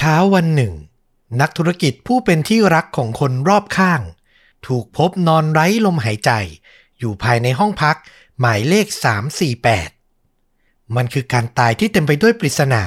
[0.00, 0.74] เช้าวันหนึ่ง
[1.40, 4.00] นักธุรกิจผู้เป็นที่รักของคนรอบข้าง
[4.66, 6.30] ถูกพบนอนไร้ลมหายใจ
[6.98, 7.96] อยู่ภายในห้องพัก
[8.40, 8.86] หมายเลข
[10.10, 12.84] 348 มันคือการตายที่เต็มไปด้วยปริศนา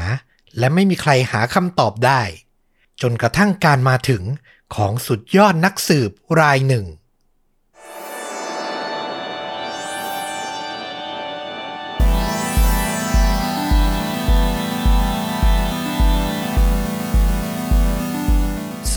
[0.57, 2.21] และไม่มีใครหาคำตอบได้
[3.01, 4.23] จนกระทั่งการมาถึง
[4.75, 6.85] ของสุดยอดนักสืบรายหนึ่ง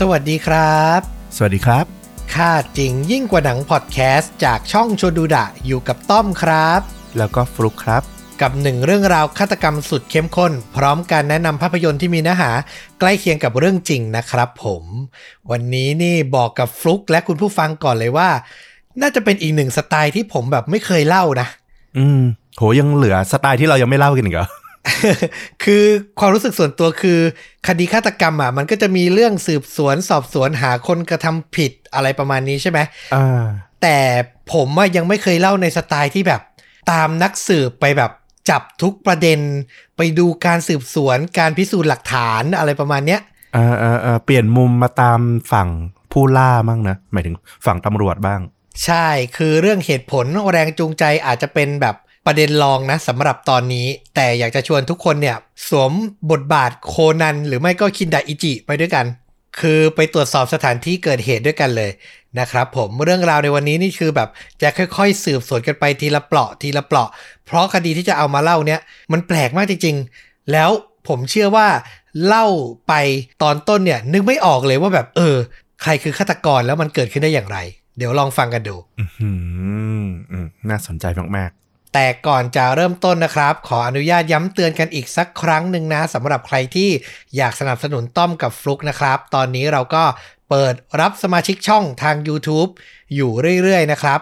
[0.01, 1.01] สวัสดีครับ
[1.35, 1.85] สวัสดีครับ
[2.33, 6.81] ค่าจริงยิ่งกว่าหนังพอดแคสต์จากช่องโชดูดะอยู่กับต้อมครับ
[7.17, 8.03] แล้วก็ฟลุกครับ
[8.41, 12.51] กับหนึ่งเรื่องราวฆาตกรรมสุดเข้มข้น พร้อมการแนะนำภาพยนตร์ที่มีเนื้อหา
[12.99, 14.83] ใกล้เคียงกับเรื่องจริงนะครับผม
[15.51, 18.29] วันนี้นี่บอกกับฟลุกและคุณผู้ฟังก่อนเลยว่า
[19.01, 21.47] น่าจะเป็นอีกหนึ่งสไตล์ที่ผมแบบไม่เคยเล่านะ
[21.97, 22.21] อืม
[22.57, 24.47] โหยังเหลือสไตล์ที่เรายังไม่เล่ากันอีกเหรอ
[25.63, 25.83] คือ
[26.19, 27.19] ความรู้สึกส่วนตัวคือ
[27.67, 32.79] คดีฆาตกรรมอะมันก็จะมีเรื่องสืบสวนสอบสวนหาคนกระทำผิดอะไรประมาณนี้ใช่ไหม
[33.15, 33.43] อ่า
[33.81, 33.97] แต่
[34.53, 36.41] ผมอะยังไม่เคยเล่าในสไตล์ที่แบบ
[36.91, 38.11] ตามนักสืบไปแบบ
[38.49, 39.39] จับทุกประเด็น
[39.97, 43.21] ไปดูการสืบสวนการพิสูจน์หลักฐานอะไรประมาณเนี้ย
[43.55, 45.19] อ่าอ่าอ่าเปลี่ยนมุมมาตาม
[45.51, 45.69] ฝั่ง
[46.11, 48.41] ผู้ล่ามั่งนะหมายถึงฝั่งตำรวจบ้าง
[48.85, 55.37] ใช่คือเรื่องเหตุผลแรงจูงใจอาจจะเป็นแบบ ประเด็นรองนะสำหรับตอนนี้ แต่อยากจะชวนทุกคนเนี่ย
[55.69, 55.91] สวม
[56.31, 59.05] บทบาทโคนันหรือไม่ก็คินดาอิจิไปด้วยกัน
[59.59, 61.91] คือไปตรวจสอบสถานที่เกิดเหตุด้วยกันเลย
[62.39, 64.29] นะครับผมเรื่องราวในวันนี้นี่คือแบบ
[64.61, 67.09] จะค่อย ๆ สืบสวนกันไปทีละเปราะทีละเปราะ
[67.45, 68.79] เพราะคดีที่จะเอามาเล่าเนี่ย
[69.11, 70.69] มันแปลกมากจริงๆ แล้ว
[71.07, 71.67] ผมเชื่อว่า
[72.25, 72.45] เล่า
[72.87, 72.93] ไป
[73.43, 75.35] ตอนต้นเนี่ยนึกไม่ออกเลยว่าแบบเออ
[75.83, 77.57] ใครคือฆาตกรแล้วมันเกิดขึ้นได้อย่างไร
[77.97, 78.75] เดี๋ยวลองฟังกันดู
[79.21, 79.29] อื
[80.03, 80.05] ม
[80.69, 81.05] น่าสนใจ
[81.37, 81.51] มาก
[81.97, 86.89] แต่ก่อนจะเริ่มต้นนะครับ ขออนุญาตย้ำเตือนกันอีกสักครั้งหนึ่งนะสำหรับใครที่
[87.35, 90.03] อยากสนับสนุนต้อมกับฟลุกนะครับ ตอนนี้เราก็
[90.49, 92.69] เปิดรับสมาชิกช่องทาง YouTube
[93.15, 93.31] อยู่
[93.63, 94.19] เรื่อยๆ นะครับ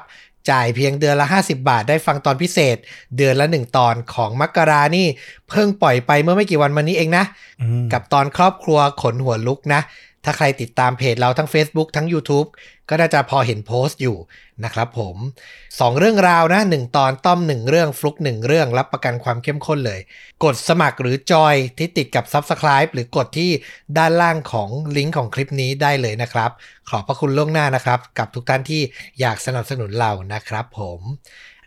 [0.50, 2.78] จ่ายเพียงเดือนละ 50 บาทได้ฟังตอนพิเศษ
[3.18, 5.08] เดือนละ 1 ตอนของมักกรานี่
[5.50, 9.82] เพิ่งปล่อยไปเมื่อไม่กี่วันมานี้เองนะๆอืมกับตอนครอบครัวขนหัวลุกนะ
[10.26, 12.48] ถ้าใครติดตามเพจเราทั้ง Facebook ทั้ง YouTube
[12.90, 14.18] ก็น่าจะพอเห็นโพสต์อยู่
[14.64, 15.16] นะครับผม
[15.58, 20.00] 2 เรื่องราวนะ 1 ตอนต้อม 1 เรื่องฟลุก 1 เรื่องรับประกันความเข้มข้นเลย
[20.44, 23.52] กดสมัครหรือจอยที่ติดกับ Subscribe หรือกดที่
[23.98, 26.52] ด้านล่างของลิงก์ของคลิปนี้ได้เลยนะครับ
[26.90, 28.82] ขอบพระคุณล่วงหน้านะครับ กับทุกท่านที่
[29.20, 31.00] อยากสนับสนุนเรานะครับผม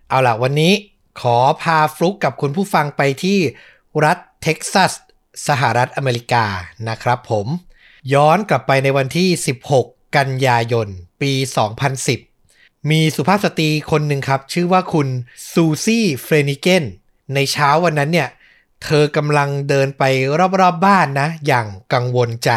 [0.08, 0.72] เอาล่ะวันนี้
[1.20, 3.38] ขอพาฟลุกกับคุณผู้ฟังไปที่
[4.04, 4.92] รัฐเท็กซัส
[5.48, 6.44] สหรัฐอเมริกา
[6.88, 7.46] นะครับผม
[8.12, 9.28] ย้อนกลับไปในวันที่
[9.72, 10.88] 16 กันยายน
[11.20, 11.32] ปี
[12.12, 15.08] 2010 มีสุภาพสตรีคนหนึ่งครับ ชื่อว่าคุณ
[15.52, 16.84] ซูซี่เฟลนิเกน
[17.34, 18.28] ในเช้าวันนั้นเนี่ย
[18.84, 20.02] เธอกำลังเดินไป
[20.38, 22.50] รอบๆบบ้านนะ อย่างกังวลใจ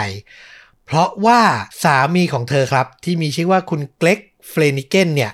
[0.85, 1.41] เพราะว่า
[1.83, 5.31] สามีของเธอครับ ที่มีชื่อว่าคุณเกร็กเฟลนิเกนเนี่ย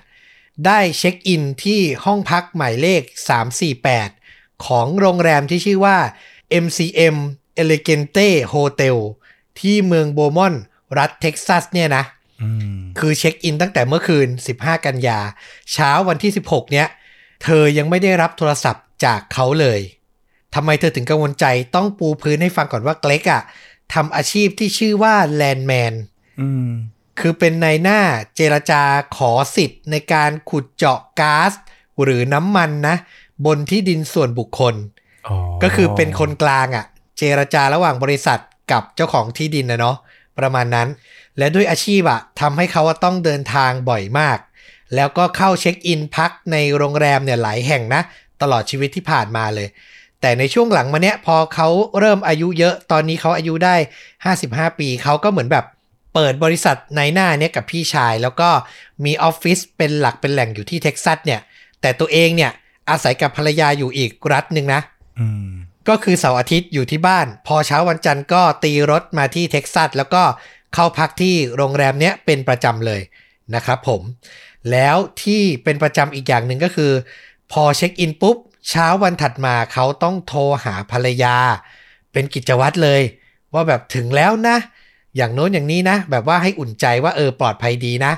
[0.65, 3.01] ได้เช็คอินที่ห้องพักหมายเลข
[3.83, 5.97] 348 ของโรงแรมที่ชื่อว่า
[6.63, 7.17] MCM
[7.61, 8.97] Elegante Hotel
[9.59, 10.53] ที่เมืองโบมอน
[10.97, 12.03] รัฐเท็กซัสเนี่ยนะ
[12.41, 14.27] อืมคือเช็คอินตั้งแต่เมื่อคืน
[14.57, 15.19] 15 กันยา
[15.73, 16.87] เช้าวันที่ 16 เนี้ย
[17.43, 19.79] เธอยังไม่ได้รับโทรศัพท์จากเขาเลย
[20.55, 21.45] ทำไมเธอถึงกังวลใจ
[21.75, 23.41] ต้องปูพื้นให้ฟังก่อนว่าเกล็กอะ
[23.93, 25.93] ทำอาชีพที่ชื่อว่าแลนด์แมน
[26.41, 26.69] อืม
[27.19, 27.99] คือเป็นในายหน้า
[28.35, 28.83] เจรจา
[29.17, 31.51] ขอสิทธิ์ในการขุดเจาะก๊าซ
[32.03, 32.95] หรือน้ำมันนะ
[33.45, 34.75] บนที่ดินส่วนบุคคล
[35.27, 36.85] อ๋อก็คือเป็นคนกลางอะ่ะ
[37.17, 38.39] เจรจาระหว่างบริษัท
[38.71, 39.97] กับเจ้าของที่ดินนะเนาะ
[40.39, 40.87] ประมาณนั้น
[41.37, 44.37] และด้วยอาชีพอะทำให้เขาว่าต้องเดินทางบ่อยมาก
[44.95, 48.01] แล้วก็เข้าเช็คอินพักในโรงแรมเนี่ยหลายแห่งนะ
[48.41, 49.67] ตลอดชีวิตที่ผ่านมาเลย
[50.21, 51.67] แต่ในช่วงหลังมาเนี้ยพอเขา
[51.99, 53.75] เริ่มอายุเยอะตอนนี้เขาอายุได้
[54.27, 55.65] 55 ปีเขาก็เหมือนแบบ
[56.13, 58.49] เปิดบริษัทนายหน้าเนี่ยกับพี่ชาย แล้วก็
[59.05, 61.41] มีออฟฟิศเป็นหลักเป็นแหล่งอยู่ที่เท็กซัสเนี่ย
[61.81, 62.51] แต่ตัวเองเนี่ย
[62.89, 64.81] อาศัยกับภรรยาอยู่อีกรัฐหนึ่งนะ
[65.19, 65.54] อืม
[65.89, 70.23] ก็คือเสาร์อาทิตย์อยู่ที่บ้าน พอเช้าวันจันทร์ก็ตีรถมาที่เท็กซัสแล้วก็
[70.73, 73.01] เข้าพักที่โรงแรมเนี้ยเป็นประจำเลย
[73.55, 74.01] นะครับผม
[74.71, 76.91] แล้วที่เป็นประจำอีกอย่างหนึ่งก็คือ
[77.51, 78.37] พอเช็คอินปุ๊บ
[78.69, 81.35] เช้าวันถัดมาเขาต้องโทรหาภรรยา
[82.11, 83.01] เป็นกิจวัตรเลย
[83.53, 84.57] ว่าแบบถึงแล้วนะ
[85.17, 88.13] อย่างโน้นอย่างนี้นะ แบบว่าให้อุ่นใจว่าเออปลอดภัยดีนะ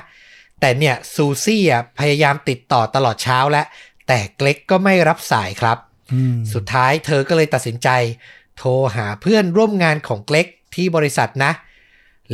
[0.60, 3.66] แต่เนี่ยซูซี่อะพยายามติดต่อตลอดเช้าแล้ว
[4.06, 5.78] แต่เกล็กก็ไม่รับสายครับ
[6.52, 7.88] สุดท้ายเธอก็เลยตัดสินใจ
[8.56, 11.52] โทรหาเพื่อนร่วมงานของเกล็กที่บริษัทนะ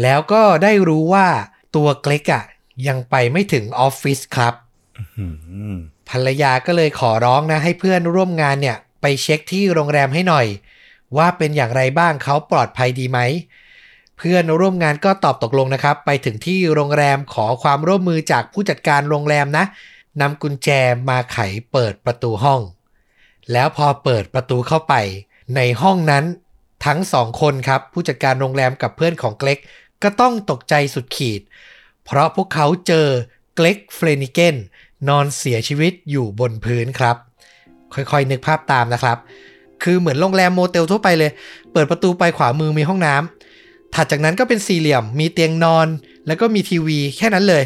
[0.03, 1.27] แล้วก็ได้รู้ว่า
[1.77, 2.45] ตัวเกล็กอะ
[2.89, 4.55] ยังไปไม่ถึงออฟฟิศครับ
[5.19, 5.27] อื
[5.75, 5.77] ม
[6.11, 10.47] ภรรยาก็เลยขอร้องนะ ให้เพื่อนร่วมงานเนี่ย ไปเช็คที่โรงแรมให้หน่อย
[11.17, 13.19] ว่าเป็นอย่างไรบ้างเขาปลอดภัยดีไหม
[14.19, 19.65] เพื่อนร่วมงานก็ตอบตกลงนะครับ ไปถึงที่โรงแรมขอความร่วมมือจากผู้จัดการโรงแรมนะ
[20.21, 20.69] นำกุญแจ
[21.09, 21.39] มาไข
[21.73, 22.61] เปิดประตูห้อง
[23.53, 24.95] แล้วพอเปิดประตูเข้าไป
[25.57, 26.25] ในห้องนั้น
[26.87, 29.59] ทั้งสองคนครับ ผู้จัดการโรงแรมกับเพื่อนของเกล็ก
[30.03, 31.41] ก็ต้องตกใจสุดขีด
[32.05, 33.07] เพราะพวกเขาเจอ
[33.57, 34.57] เกล็กเฟรนิเกน
[35.09, 37.17] นอนเสียชีวิตอยู่บนพื้นครับ
[37.95, 39.19] ค่อยๆ นึกภาพตามนะครับ
[39.83, 41.31] คือเหมือนโรงแรมโมเตลทั่วไปเลย
[41.73, 45.87] เปิดประตูไปขวามือมีห้องน้ำถัดจากนั้นก็เป็นสี่เหลี่ยมมีเตียงนอน
[46.27, 47.65] แล้วก็มีทีวีแค่นั้นเลย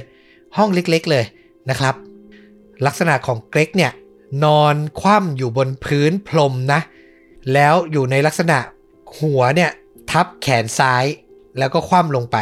[0.57, 1.25] ห้องเล็กๆเลย
[1.71, 1.95] นะครับ
[2.87, 3.93] ลักษณะของเกรกเนี่ย
[4.45, 6.81] นอนคว่ำอยู่บนพื้นพรมนะ
[7.53, 8.59] แล้วอยู่ในลักษณะ
[9.19, 9.71] หัวเนี่ย
[10.11, 11.05] ทับแขนซ้าย
[11.59, 12.37] แล้วก็คว่ำลงไป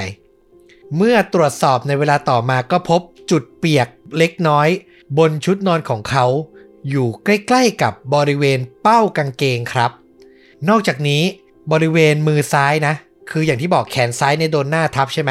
[0.96, 3.00] เมื่อตรวจสอบในเวลาต่อมาก็พบ
[3.30, 3.88] จุดเปียก
[4.18, 4.68] เล็กน้อย
[5.18, 6.26] บนชุดนอนของเขา
[6.90, 9.90] อยู่ใกล้ๆกับบริเวณเป้ากางเกงครับ
[10.68, 11.22] นอกจากนี้
[11.72, 12.94] บริเวณมือซ้ายนะ
[13.30, 15.30] คืออย่างที่บอกแขนซ้ายในโดนหน้าทับใช่ไหม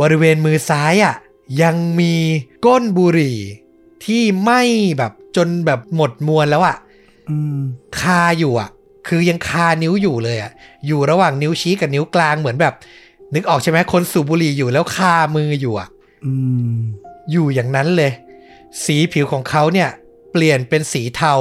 [0.00, 1.14] บริเวณมือซ้ายอะ่ะ
[1.62, 2.14] ยังมี
[2.64, 3.38] ก้นบุหรี่
[4.04, 4.62] ที่ไหม้
[4.98, 6.76] แบบ จนแบบหมดมวลแล้วอะ่ะ
[7.30, 7.58] อืม
[8.00, 8.68] คาอยู่อะ
[9.08, 10.50] คือยังคานิ้วอยู่เลยอะ
[10.86, 12.74] อยู่ระหว่างนิ้วชี้กับนิ้วกลางเหมือนแบบ
[13.34, 15.88] นึกออกใช่ไหมคนสูบบุหรี่อยู่แล้วคามืออยู่อะ
[16.24, 16.32] อื
[16.74, 16.76] ม
[17.32, 18.12] อยู่อย่างนั้นเลย
[18.84, 19.88] สีผิวของเขาเนี่ย
[20.32, 21.34] เปลี่ยนเป็นสีเทา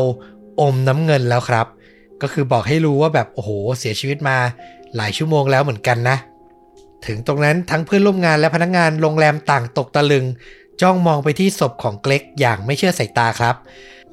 [0.59, 1.67] อมน้ำเงินแล้วครับ
[2.21, 3.49] ก็คือบอกให้รู้ว่าแบบโอ้โห
[3.79, 4.37] เสียชีวิตมา
[4.95, 6.17] หลายชั่วโมงแล้วเหมือนกันนะ
[7.07, 10.25] ถึงตรงนั้นทั้งเพื่อนร่วมงานและพนักงานโรงแรมต่างตกตะลึง
[10.83, 13.55] จ้องมองไปที่ศพของเกล็กอย่างไม่เชื่อสายตาครับ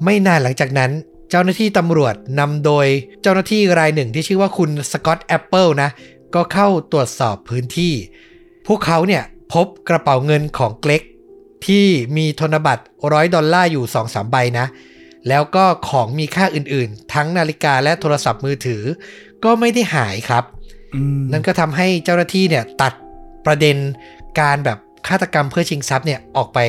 [0.03, 0.91] ไม่นานหลังจากนั้น
[1.29, 2.87] เจ้าหน้าที่ตำรวจนำโดย
[3.21, 5.89] เจ้าหน้าที่รายหนึ่งที่ชื่อว่าคุณสกอตต์แอปเปิลนะ
[6.35, 7.93] ก็เข้าตรวจสอบพื้นที่
[8.67, 9.23] พวกเขาเนี่ย
[9.53, 11.01] พบกระเป๋าเงินของเกร็ก
[11.67, 11.85] ที่
[12.17, 12.83] มีธนบัตร
[13.13, 14.67] ร้อยดอลลาร์อยู่2-3ใบนะ
[15.29, 18.83] แล้วก็ของมีค่าอื่นๆ ทั้งนาฬิกาและโทรศัพท์มือถือ
[19.43, 20.43] ก็ไม่ได้หายครับ
[20.95, 22.93] อืมนั่นก็ทำให้เจ้าหน้าที่เนี่ยตัด
[23.45, 23.77] ประเด็น
[24.39, 26.59] การแบบ ฆาตกรรมเพื่อชิงทรัพย์เนี่ยออกไป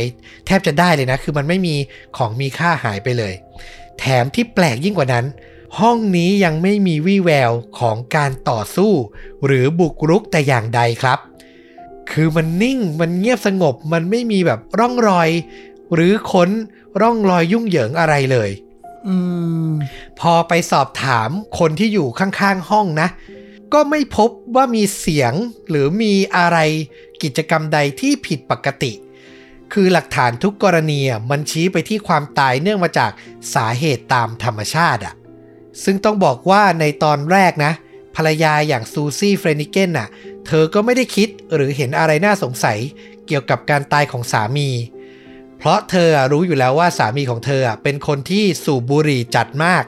[0.47, 1.75] แทบจะได้เลยนะ คือมันไม่มี
[2.17, 3.35] ของมีค่าหายไปเลย
[3.99, 5.27] แถมที่แปลกยิ่งกว่านั้น
[5.81, 8.93] ห้องนี้ยังไม่มีวี่แววของการต่อสู้
[9.47, 11.19] หรือบุกรุกแต่อย่างใดครับ
[12.11, 15.29] คือมันนิ่งมันเงียบสงบมันไม่มีแบบร่องรอย
[15.95, 16.51] หรือค้น
[17.01, 18.51] ร่องรอยยุ่งเหยิงอะไรเลย
[19.07, 19.17] อื
[19.69, 19.71] ม
[20.21, 23.09] พอไปสอบถามคนที่อยู่ข้างๆห้องนะ
[23.73, 25.33] ก็ไม่พบว่ามีเสียง
[25.71, 26.59] หรือมีอะไร
[27.23, 28.93] กิจกรรมใดที่ผิดปกติ
[29.73, 33.11] คือหลักฐานทุกกรณีมันชี้ไปที่ความตายเนื่องมาจาก
[33.55, 35.15] สาเหตุตามธรรมชาติอะ
[35.85, 37.73] ซึ่งต้องบอกว่าในตอนแรกนะ
[38.17, 40.09] ภรรยาอย่างซูซี่เฟรนิเกนน่ะ
[40.47, 42.79] เธอก็ไม่ได้คิดหรือเห็นอะไรน่าสงสัย
[43.27, 44.69] เกี่ยวกับการตายของสามี
[45.59, 49.85] เพราะเธอรู้อยู่แล้วว่าสามีของเธออะเป็นคนที่สูบบุหรี่จัดมาก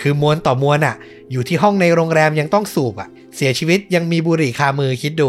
[0.00, 0.96] คือมวนต่อมวนอะ
[1.32, 5.28] อยู่ที่ห้องในโรงแรมยังต้องสูบอะ เสียชีวิตยังมีบุหรี่คามือคิดดู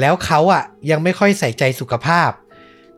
[0.00, 2.30] แล้วเขาอะยังไม่ค่อยใส่ใจสุขภาพ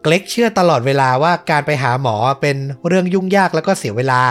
[0.03, 2.57] เกล็กเชื่อตลอดเวลาว่าการไปหาหมอเป็น
[2.87, 4.23] เรื่องยุ่งยากแล้วก็เสียเวลา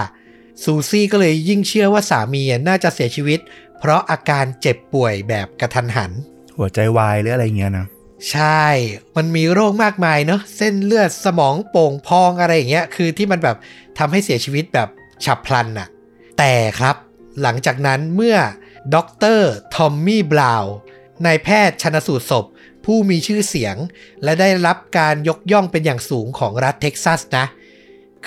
[0.64, 3.40] ซูซี่ก็เลยยิ่งเชื่อว่าสามีอะน่าจะเสียชีวิต
[3.80, 6.12] เพราะอาการเจ็บป่วยแบบกระทันหัน
[6.58, 7.88] หัวใจวายหรืออะไรเงี้ยนะ
[8.32, 8.66] ใช่
[9.18, 13.58] มันมีโรคมากมายเนอะเส้นเลือดสมองโป่งพองอะไรอย่างเงี้ย คือที่มันแบบ
[13.98, 14.90] ทำให้เสียชีวิตแบบ
[15.26, 15.88] ฉับพลันน่ะ
[16.38, 16.96] แต่ครับ
[17.42, 18.38] หลังจากนั้นเมื่อ
[18.96, 20.74] ด็อกเตอร์ทอมมี่บราวน์
[21.26, 22.46] นายแพทย์ชนสูตรศพ
[22.86, 23.76] ผู้มีชื่อเสียง
[24.24, 27.46] และได้รับการยกย่องเป็นอย่างสูงของรัฐเท็กซัสนะ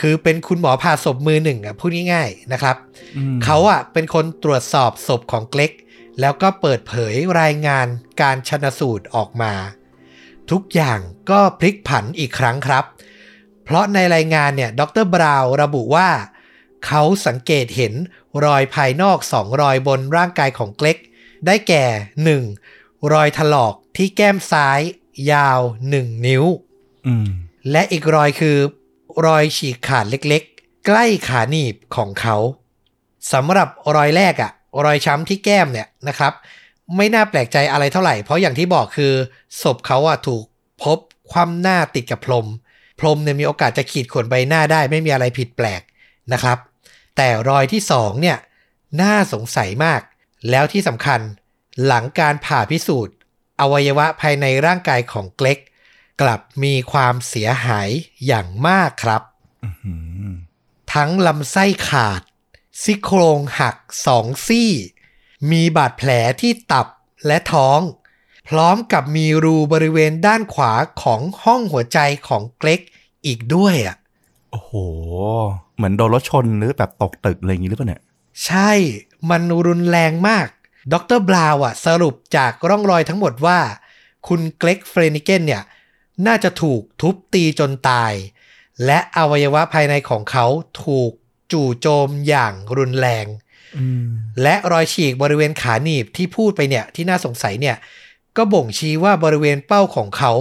[0.00, 2.77] คือเป็นคุณหมอผ่าศพมือหนึ่งอะพูดง่ายๆนะครับ
[3.17, 5.73] อืมเขาอะเป็นคนตรวจสอบศพของเกรก
[6.21, 7.87] แล้วก็เปิดเผยรายงาน
[8.21, 9.55] การชนสูตรออกมา
[10.50, 10.99] ทุกอย่าง
[11.31, 12.85] ก็พลิกผันอีกครั้งครับ
[13.65, 16.09] เพราะในรายงานเนี่ยดรบราวน์ระบุว่า
[16.87, 17.95] เขาสังเกตเห็น
[18.45, 20.99] รอยภายนอกสองรอยบนร่างกายของเกล็ก
[21.47, 21.85] ได้แก่
[22.49, 23.12] 1.
[23.12, 24.81] รอยถลอก ที่แก้มซ้าย
[25.33, 25.61] ยาว
[25.93, 26.45] 1นิ้ว
[27.07, 27.29] อืม
[27.71, 28.57] และอีกรอยคือ
[29.27, 32.37] รอยฉีกขาดเล็กๆ ใกล้ขาหนีบของเขา
[33.33, 34.53] สำหรับรอยแรกอะ
[34.85, 36.33] รอยช้ำที่แก้มเนี่ยนะครับ
[36.97, 39.13] ไม่น่าแปลกใจอะไรเท่าไหร่ เพราะอย่างที่บอกคือ
[39.63, 40.45] ศพเขาอะถูก
[40.83, 40.99] พบ
[41.31, 42.47] คว่ำหน้าติดกับพรม
[43.01, 45.83] พรมเนี่ยมีโอกาสจะขีดข่วนใบหน้าได้ ไม่มีอะไรผิดแปลก
[46.33, 46.59] นะครับ
[47.17, 48.39] แต่รอยที่สองเนี่ย
[49.01, 50.01] น่าสงสัยมาก
[50.51, 51.21] แล้วที่สำคัญ
[51.87, 53.15] หลังการผ่าพิสูจน์
[53.62, 55.59] อวัยวะภายในร่างกายของเกล็ก
[56.21, 57.88] กลับมีความเสียหาย
[58.26, 59.23] อย่างมากครับ
[59.64, 59.71] อื
[60.31, 60.33] ม
[60.95, 62.23] ทั้งลำไส้ขาด
[62.83, 63.76] ซี่โครงหัก
[64.07, 64.71] สองซี่
[65.50, 66.87] มีบาดแผลที่ตับ
[67.26, 67.81] และท้อง
[68.49, 72.81] พร้อมกับมีรูบริเวณด้านขวาของห้องหัวใจของเกล็ก
[73.26, 73.97] อีกด้วยอะ
[74.50, 74.73] โอ้โห
[75.76, 78.02] เหมือนโดนรถชนหรือแบบตกตึกอะไรอย่างงี้หรือเปล่าเนี่ย
[78.45, 78.71] ใช่
[79.31, 80.49] มันรุนแรงมาก
[80.93, 83.59] ดรบราวน์อะสรุปจากร่องรอยทั้งหมดว่า
[84.29, 85.62] คุณเกรกเฟรนิเกนเนี่ย
[86.27, 88.12] น่าจะถูกทุบตีจนตาย
[88.85, 90.47] และอวัยวะภายในของเขา
[90.85, 91.12] ถูก
[91.53, 93.27] จู่โจมอย่างรุนแรง
[93.79, 94.07] อืม
[94.43, 97.77] และรอยฉีกบริเวณขาหนีบที่พูดไปเนี่ยที่น่าสงสัยเนี่ย
[98.37, 100.33] ก็บ่งชี้ว่าบริเวณเป้าของเขา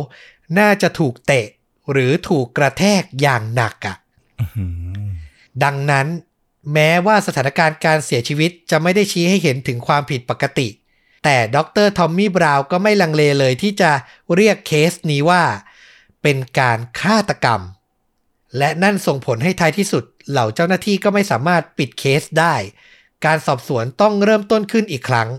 [0.60, 1.48] น่าจะถูกเตะ
[1.92, 3.96] หรือถูกกระแทกอย่างหนักอะ
[4.42, 4.66] อื
[5.06, 5.08] ม
[5.64, 6.08] ดังนั้น
[6.74, 10.68] แม้ว่าสถานการณ์การเสียชีวิตจะไม่ได้ชี้ให้เห็นถึงความผิดปกติ
[11.24, 13.92] แต่ดรทอมมี่บราวก็ไม่ลังเลเลยที่จะ
[14.36, 15.44] เรียกเคสนี้ว่า
[16.22, 17.62] เป็นการฆาตกรรม
[18.58, 22.56] และนั่นส่งผลให้ท้ายที่สุด เหล่าเจ้าหน้าที่ก็ไม่สามารถปิดเคสได้
[23.26, 25.30] การสอบสวนต้องเริ่มต้นขึ้นอีกครั้ง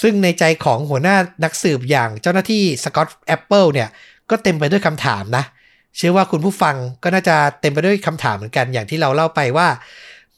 [0.00, 3.88] ซึ่งในใจของหัวหน้านักสืบอย่างเจ้าหน้าที่สกอตแอปเปิลเนี่ย
[4.30, 5.44] ก็เต็มไปด้วยคำถามนะ
[5.96, 9.68] เชื่อว่าคุณผู้ฟังก็น่าจะเต็มไปด้วยคำถามเหมือนกันอย่างที่เราเล่าไปว่า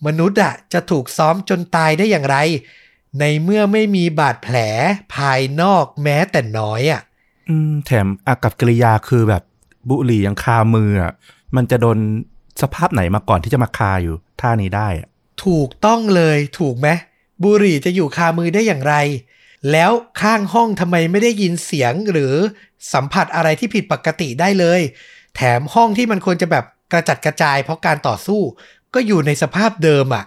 [0.07, 2.37] มนุษย์อะจะถูกซ้อมจนตายได้อย่างไร
[3.21, 4.57] ในเมื่อไม่มีบาดแผล
[5.15, 7.03] ภายนอกแม้แต่น้อยอะ
[7.49, 9.43] อืมแถมอากับกิริยาคือแบบ
[9.89, 11.13] บุหรี่ยังคามืออะ
[11.57, 11.99] มันจะโดน
[12.63, 15.09] สภาพไหนมาก่อนที่จะมาคาอยู่ท่านี้ได้อะ
[15.45, 16.89] ถูกต้องเลยถูกไหม
[17.45, 18.95] บุหรี่จะอยู่คามือได้อย่างไร
[19.73, 22.35] แล้วข้างห้องทำไมไม่ได้ยินเสียงหรือ
[22.93, 24.81] สัมผัสอะไรที่ผิดปกติได้เลย
[25.37, 28.41] แถมห้องที่มันควรจะแบบกระจัดกระจายเพราะการต่อสู้
[28.95, 30.25] ก็อยู่ในสภาพเดิมอะ่ะ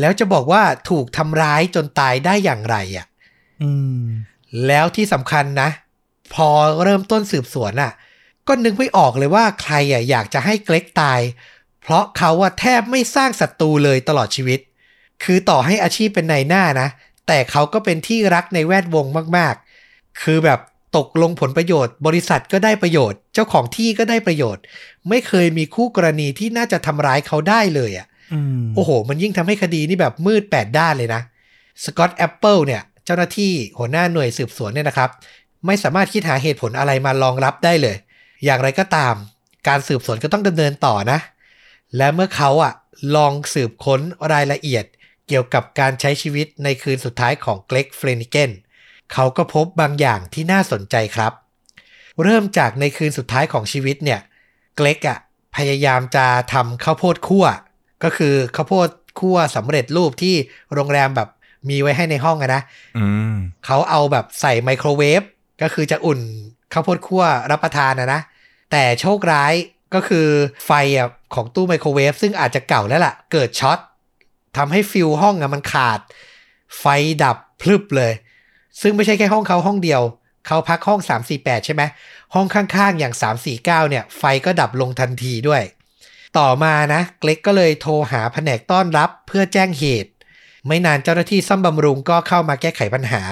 [0.00, 3.06] แล้วจะบอกว่าถูกทำร้ายจนตายได้อย่างไรอะ
[3.62, 3.70] อื
[4.02, 4.04] ม
[4.66, 5.68] แล้วที่สำคัญนะ
[6.34, 6.48] พอ
[6.82, 7.92] เริ่มต้นสืบสวนอะ
[8.48, 11.20] ก็นึกไม่ออกเลยว่าใครอะอยากจะให้เกรกตาย
[11.82, 14.60] เพราะเขาอะแทบไม่สร้างศัตรูเลยตลอดชีวิต
[15.24, 16.88] คือต่อให้อาชีพเป็นนายหน้านะ
[17.26, 19.54] แต่เขาก็เป็นที่รักในแวดวงมาก
[19.86, 20.60] ๆ คือแบบ
[20.96, 24.62] ตกลงผลประโยชน์ บริษัทก็ได้ประโยชน์ เจ้าของที่ก็ได้ประโยชน์
[25.08, 31.22] ไม่เคยมีคู่กรณีที่น่าจะทำร้ายเขาได้เลยอะอืมโอ้โห มันยิ่งทำให้คดีนี่แบบมืดแปดด้านเลยนะ
[31.84, 35.10] สกอตแอปเปิลเนี่ย เจ้าหน้าที่หัวหน้าหน่วยสืบสวนเนี่ยนะครับ
[35.66, 37.96] ไม่สามารถคิดหาเหตุผลอะไรมารองรับได้เลย
[38.44, 39.14] อย่างไรก็ตาม
[39.68, 41.18] การสืบสวนก็ต้องดำเนินต่อนะ
[41.96, 42.72] และเมื่อเขาอะ
[43.16, 44.00] ลองสืบค้น
[44.32, 44.84] รายละเอียด
[45.28, 51.32] เกี่ยวกับการใช้ชีวิตในคืนสุดท้ายของเกรกเฟรนิเกนเขาก็พบบางอย่างที่น่าสนใจครับ
[52.22, 54.20] เริ่มจากในคืนสุดท้ายของชีวิตเนี่ย
[54.76, 55.18] เกรกอะ
[55.56, 57.46] พยายามจะทำข้าวโพดคั่ว
[58.04, 58.88] ก็คือข้าวโพด
[59.20, 60.34] คั่วสำเร็จรูปที่
[60.74, 61.28] โรงแรมแบบ
[61.68, 62.62] มีไว้ให้ในห้องอะนะ
[62.98, 63.34] อืม
[63.66, 65.22] เขาเอาแบบใส่ไมโครเวฟ
[65.62, 66.20] ก็คือจะอุ่น
[66.72, 68.20] ข้าวโพดคั่วรับประทานนะนะ
[68.70, 69.54] แต่โชคร้าย
[69.94, 70.26] ก็คือ
[70.66, 73.78] ไฟอะของตู้ไมโครเวฟซึ่งอาจจะเก่าแล้วล่ะ เกิดช็อต
[74.56, 76.00] ทำให้ฟิวห้องอะมันขาด
[76.78, 76.84] ไฟ
[77.22, 78.12] ดับพลึบเลย
[78.82, 80.02] ซึ่งไม่ใช่แค่ห้องเขาห้องเดียว
[80.46, 81.00] เขาพักห้อง
[81.34, 81.82] 348 ใช่ไหม
[82.34, 83.14] ห้องข้างๆอย่าง
[83.46, 85.62] 349 เนี่ย ไฟก็ดับลงทันทีด้วย
[86.38, 90.10] ต่อมานะเกรกก็เลยโทรหาแผนกต้อนรับเพื่อแจ้งเหตุ
[90.66, 93.22] ไม่นานเจ้าหน้าที่ซ่อมบำรุงก็เข้ามาแก้ไขปัญหา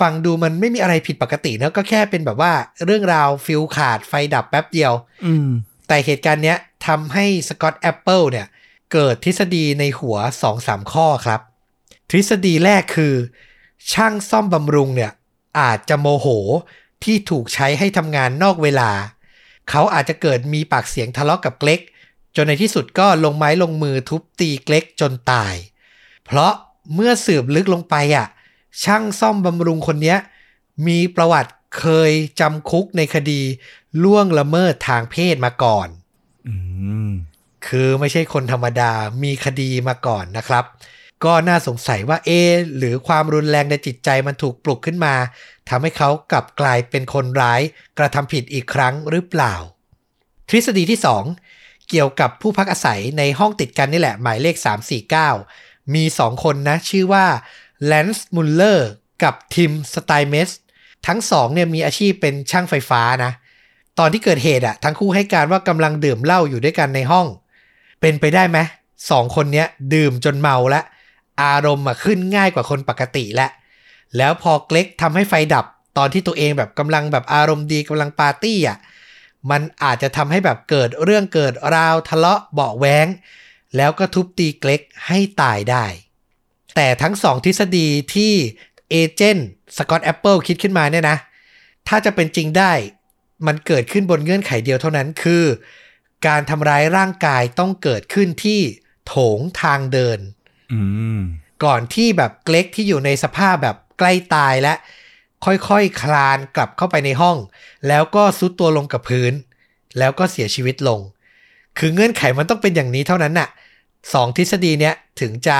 [0.00, 2.52] ฟังดูมันไม่มีอะไรผิดปกตินะก็แค่เป็นแบบว่า
[2.84, 4.92] เรื่องราวฟิวส์ขาดไฟดับแป๊บเดียว
[5.26, 5.48] อืม
[5.88, 8.46] แต่เหตุการณ์เนี้ยทำให้สกอตแอปเปิลเนี่ย
[8.92, 10.16] เกิดทฤษฎีในหัว
[10.54, 11.40] 2-3 ข้อครับ
[12.10, 13.14] ทฤษฎีแรกคือ
[13.92, 15.12] ช่างซ่อมบำรุงเนี่ย
[15.60, 16.26] อาจจะโมโห
[17.04, 18.90] ที่ถูกใช้ให้ทำงานนอกเวลา
[19.70, 21.80] เขาอาจจะเกิดมีปากเสียงทะเลาะกับเกล็ก
[22.36, 25.54] จนในที่สุดก็ลงไม้ลงมือทุบตีเกล็กจนตาย
[26.24, 26.52] เพราะ
[26.94, 28.26] เมื่อสืบลึกลงไปอะ
[28.82, 30.18] ช่างซ่อมบำรุงคนเนี้ย
[30.86, 33.40] มีประวัติเคยจำคุกในคดี
[34.02, 35.88] ล่วงละเมิดทางเพศมาก่อน
[36.48, 36.54] อื
[37.08, 37.10] ม
[37.66, 40.64] คือไม่ใช่คนธรรมดามีคดีมาก่อนนะครับ
[41.24, 42.30] ก็น่าสงสัยว่าเอ
[42.76, 45.14] หรือความรุนแรงในจิตใจมันถูกปลุกขึ้นมา
[45.68, 47.60] ทำให้เขากลับกลายเป็นคนร้าย
[47.98, 49.54] กระทำผิดอีกครั้งหรือเปล่า
[50.48, 51.00] ทฤษฎีที่
[51.44, 54.56] 2 เกี่ยวกับผู้พักอาศัยในห้องติดกันนี่แหละหมายเลข
[55.24, 57.26] 349 มี 2 คนนะ ชื่อว่า
[57.86, 58.90] แลนซ์มุลเลอร์
[59.22, 60.50] กับทิมสไตน์เมตซ์
[61.06, 63.32] ทั้งสองเนี่ยมีอาชีพเป็นช่างไฟฟ้านะ
[63.98, 67.26] ตอนที่เกิดเหตุอะทั้งคู่ให้การว่ากำลังดื่มเหล้าอยู่ด้วยกันในห้อง
[68.00, 68.58] เป็นไปได้ไหม
[69.10, 70.84] สองคนเนี้ยดื่มจนเมาแล้ว
[71.40, 73.50] อารมณ์อะขึ้นง่ายกว่าคนปกติแหล้ว
[74.16, 75.64] แล้วพอเกล็กทำให้ไฟดับ
[75.98, 78.78] ตอนที่ตัวเองแบบกำลังแบบอารมณ์ดีกำลังปาร์ตี้อะ
[79.50, 83.06] มันอาจจะทำให้แบบเกิดเรื่องเกิดราวทะเลาะเบาะแว้ง
[83.76, 85.86] แล้วก็ทุบตีเกล็กให้ตายได้
[86.76, 88.32] แต่ทั้งสองทฤษฎีที่
[88.90, 91.16] เอเจนต์สกอตแอปเปิลคิดขึ้นมาเนี่ยนะ
[91.88, 92.72] ถ้าจะเป็นจริงได้
[93.46, 95.44] มันเกิดขึ้นบนเงื่อนไขเดียวเท่านั้นคือ
[96.26, 98.60] การทำร้ายร่างกายต้องเกิดขึ้นที่
[99.06, 100.18] โถงทางเดิน
[101.64, 104.74] ก่อนที่แบบเกรกที่อยู่ในสภาพแบบใกล้ตายและ
[105.44, 107.36] ค่อยๆคคลานกลับเข้าไปในห้อง
[107.88, 109.32] แล้วก็ทรุดตัวลงกับพื้น
[109.98, 111.00] แล้วก็เสียชีวิตลง
[111.78, 113.48] คือเงื่อนไขมันต้องเป็นอย่างนี้เท่านั้นน่ะ
[114.14, 115.58] สองทฤษฎีเนี้ยถึงจะ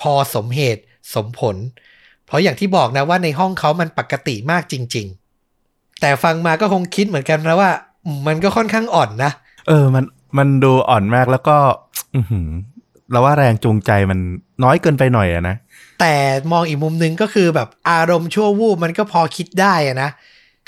[0.00, 0.82] พอสมเหตุ
[1.14, 1.56] สมผล
[2.26, 5.06] เพราะอย่างที่บอกนะว่าในห้องเขามันปกติมากจริง
[5.52, 7.70] ๆ แต่ฟังมาก็คงคิดเหมือนกันนะว่า
[8.26, 9.32] มันก็ค่อนข้างอ่อนนะ
[9.68, 10.04] เออมัน
[10.38, 11.56] มันดูอ่อนมากแล้วก็
[12.14, 12.20] อื
[13.12, 14.18] เราว่าแรงจูงใจมัน
[14.64, 15.56] น้อยเกินไปหน่อยอะนะ
[16.00, 16.14] แต่
[16.52, 20.10] มองอีกมุมหนึ่งก็คือแบบอารมณ์ชั่ววูบมันก็พอคิดได้อะนะ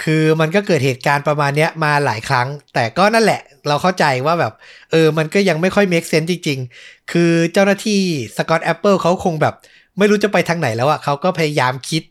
[0.02, 4.52] คือมันก็เกิดเหตุการณ์ประมาณเนี้ยมาหลายครั้ง แต่ก็นั่นแหละ เราเข้าใจว่าแบบ
[4.90, 8.00] เออ มันก็ยังไม่ค่อย make sense จริง ๆ คือเจ้าหน้าที่
[8.36, 9.54] สกอตแอปเปิลเขาคงแบบ
[9.98, 12.02] ไม่รู้จะไปทางไหนแล้วอะเขาก็พยายามคิด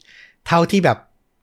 [0.48, 0.98] เท่าที่แบบ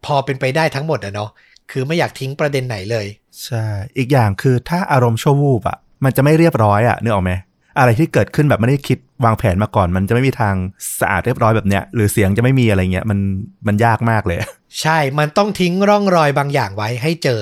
[0.07, 1.31] พอเป็นไปได้ทั้งหมดอะเนาะ
[1.71, 3.07] คือไม่อยากทิ้งประเด็นไหนเลย
[3.45, 3.65] ใช่
[3.99, 7.33] อีกอย่างคือถ้าอารมณ์ชั่ววูบอะมันจะไม่เรียบร้อยอะนึกออกไหม
[7.79, 10.55] อะไรที่เกิดขึ้นแบบไม่ได้คิดวางแผนมาก่อน มันจะไม่มีทาง
[11.01, 13.19] สะอาดเรียบร้อยแบบเนี้ย หรือเสียงจะไม่มีอะไรเงี้ยมัน
[13.67, 14.39] มันยากมากเลย
[14.81, 17.41] ใช่มันต้องทิ้งร่องรอยบางอย่างไว้ให้เจอ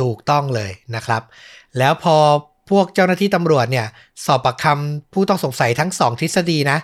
[0.00, 1.22] ถูกต้องเลยนะครับ
[1.78, 2.16] แล้วพอ
[2.70, 3.86] พวกเจ้าหน้าที่ตำรวจเนี่ย
[4.24, 6.78] สอบปากคำผู้ต้องสงสัยทั้งสองทฤษฎีนะ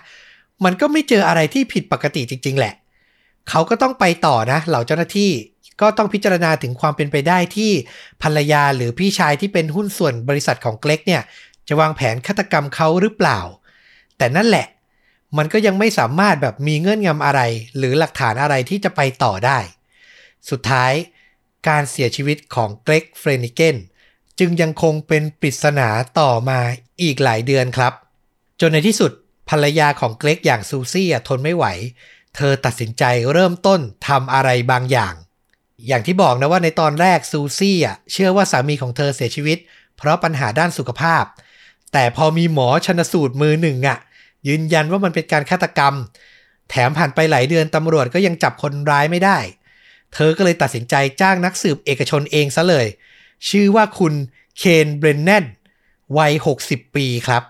[0.65, 2.73] มันก็ไม่เจออะไรที่ผิดปกติจริง ๆ แหละ
[3.49, 5.31] เขาก็ต้องไปต่อนะเหล่าเจ้าหน้าที่
[5.81, 7.71] ก็ต้องพิจารณาถึงความเป็นไปได้ที่
[8.23, 11.21] ภรรยาหรือพี่ชายที่เป็นหุ้นส่วนบริษัทของเกล็กเนี่ย
[11.67, 13.39] จะวางแผนฆาตกรรมเขาหรือเปล่า
[14.17, 14.67] แต่นั่นแหละ
[15.37, 17.41] มันก็ยังไม่สามารถแบบมีเงื่อนงำอะไร
[17.77, 19.59] หรือหลักฐานอะไรที่จะไปต่อได้
[20.49, 20.93] สุดท้าย
[21.67, 23.77] การเสียชีวิตของเกรกเฟรนิเกน
[24.39, 25.87] จึงยังคงเป็นปริศนา
[26.19, 26.59] ต่อมา
[27.01, 27.93] อีกหลายเดือนครับ
[28.61, 29.11] จนในที่สุด
[29.49, 31.65] ภรรยาของเกรกอย่างซูซี่อะทนไม่ไหว
[32.35, 35.13] เธอตัดสินใจเริ่มต้นทำอะไรบางอย่าง
[35.87, 39.57] อย่างที่บอกนะว่าในตอนแรกซูซี่อะเชื่อว่าสามีของเธอเสียชีวิต
[39.97, 41.23] เพราะปัญหาด้านสุขภาพ
[41.93, 43.97] แต่พอมีหมอชนสูตรมือหนึ่งอะ
[44.47, 45.93] ยืนยันว่ามันเป็นการฆาตกรรม
[46.69, 49.37] แถมผ่านไปหลายเดือนตำรวจก็ยังจับคนร้ายไม่ได้
[50.13, 52.87] เธอก็เลยตัดสินใจจ้างนักสืบเอกชนเองซะเลย
[53.49, 54.13] ชื่อว่าคุณ
[54.57, 55.45] เคนเบรนแนน
[56.17, 56.33] วัย
[56.65, 57.43] 60 ปีครับ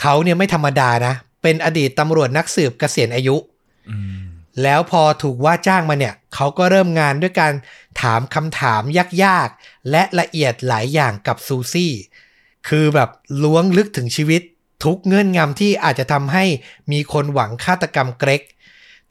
[0.00, 3.36] เขาเนี่ยไม่ธรรมดานะ เป็นอดีตตำรวจนักสืบเกษียณอายุ
[4.62, 7.52] แล้วพอถูกว่าจ้างมาเนี่ย เขาก็เริ่มงานด้วยการ
[8.00, 8.82] ถามคำถาม
[9.24, 11.92] ยากๆ และละเอียดหลายอย่างกับซูซี่
[12.68, 13.10] คือแบบ
[13.42, 14.42] ล้วงลึกถึงชีวิต
[14.84, 16.44] ทุกเงื่อนงำที่อาจจะทำให้
[16.92, 18.42] มีคนหวังฆาตกรรมเกรก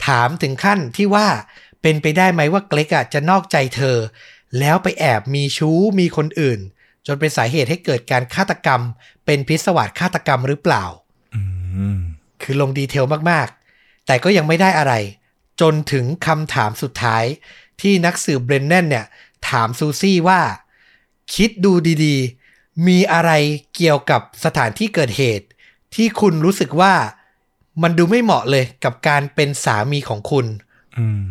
[0.07, 1.27] ถามถึงขั้นที่ว่า
[1.81, 3.97] เป็นไปได้ไหมว่าเกรกอะจะนอกใจเธอ
[4.59, 6.59] แล้วไปแอบมีชู้มีคนอื่น
[7.07, 8.81] จนเป็นสาเหตุให้เกิดการฆาตกรรม
[9.25, 10.83] เป็นพิศวาสฆาตกรรมหรือเปล่า
[11.35, 11.41] อื
[11.95, 11.97] ม
[12.41, 14.93] คือลงดีเทลมากๆ แต่ก็ยังไม่ได้อะไร
[15.61, 17.23] จนถึงคำถามสุดท้าย
[17.81, 19.05] ที่นักสืบเบรนแนนเนี่ย
[19.49, 20.41] ถามซูซี่ว่า
[21.35, 22.44] คิดดูดีๆ
[22.87, 23.31] มีอะไร
[23.75, 25.47] เกี่ยวกับสถานที่เกิดเหตุ
[25.95, 26.93] ที่คุณรู้สึกว่า
[27.83, 30.45] มันดูไม่เหมาะเลยกับการเป็นสามีของคุณ
[30.97, 31.27] อืม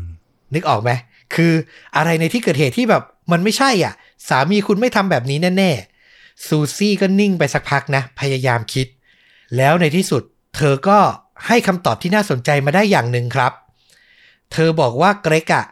[0.55, 0.91] นึกออกไหม
[1.35, 1.53] คือ
[1.97, 3.03] อะไรในที่เกิดเหตุที่แบบ
[3.33, 3.95] มันไม่ใช่อะ
[4.29, 8.87] สามีคุณไม่ทำแบบนี้แน่ๆซูซี่ก็นิ่งไปสักพักนะ พยายามคิด
[9.57, 10.23] แล้วในที่สุด
[10.57, 10.99] เธอก็
[11.47, 13.53] ให้คำตอบที่น่าสนใจมาได้อย่างหนึ่งครับ
[14.53, 15.65] เธอบอกว่าเกรกอะ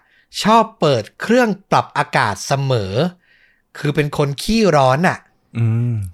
[0.43, 2.93] ชอบเปิดเครื่องปรับอากาศเสมอ
[3.79, 5.32] คือเป็นคนขี้ร้อนอะอืม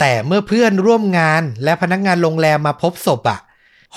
[0.00, 3.40] แต่เมื่อเพื่อนร่วมงานและพนักงานโรงแรมมาพบศพอะ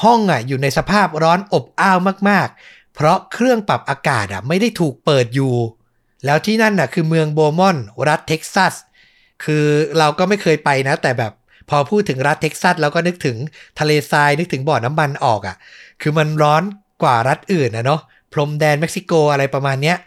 [0.04, 1.98] ห้องอะอยู่ในสภาพร้อนอบอ้าว
[2.30, 5.54] มากๆ เพราะเครื่องปรับอากาศอะไม่ได้ถูกเปิดอยู่
[6.26, 7.78] แล้วที่นั่นน่ะคือเมืองโบมอน
[8.08, 8.74] รัฐเท็กซัส
[9.44, 9.66] คือ
[9.98, 11.34] เราก็ไม่เคยไปนะ แต่แบบ
[11.70, 13.38] พอพูดถึงรัฐเท็กซัสเราก็นึกถึง
[13.80, 15.56] ทะเลทรายนึกถึงบ่อน้ำมันออกอะ่ะ
[16.02, 16.64] คือมันร้อน
[17.04, 18.02] กว่ารัฐอื่นนะเนาะ
[18.34, 19.98] พรมแดนเม็กซิโกอะไรประมาณเนี้ยอื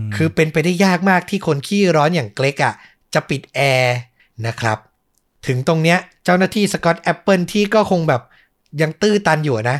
[0.00, 2.74] มคือเป็นไปได้ยากมากที่คนขี้ร้อนอย่างเกรกอะ่ะ
[3.14, 3.96] จะปิดแอร์
[4.46, 4.78] นะครับ
[5.46, 8.22] ถึงตรงเนี้ยเจ้าหน้าที่สกอตแอปเปิลที่ก็คงแบบ
[8.82, 9.78] ยังตื้อตันอยู่นะ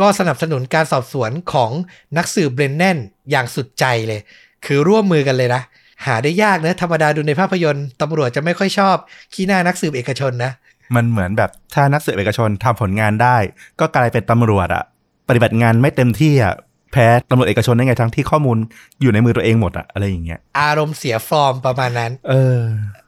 [0.00, 1.70] ก็สนับสนุนการสอบสวนของ
[2.16, 2.98] นักสืบเบรนแนน
[3.30, 4.20] อย่างสุดใจเลย
[4.64, 5.62] คือร่วมมือกันเลยนะ
[6.06, 8.96] หาได้ยากนะธรรมดาดูในภาพยนตร์ตำรวจจะไม่ค่อยชอบ
[9.34, 10.52] ขี้หน้านักสืบเอกชนนะ
[10.94, 13.36] มันเหมือนแบบถ้านักสืบเอกชนทำผลงานได้
[13.80, 14.84] ก็กลายเป็นตำรวจอะ
[15.28, 16.54] ปฏิบัติงานไม่เต็มที่อะ
[16.92, 18.58] แพ้ตำรวจเอกชนได้ไงทั้งที่ข้อมูล
[19.00, 22.60] อยู่ในมือตัวเองหมดอะอะไรอย่างเงี้ยอารมณ์เสียฟอร์มประมาณนั้น เออ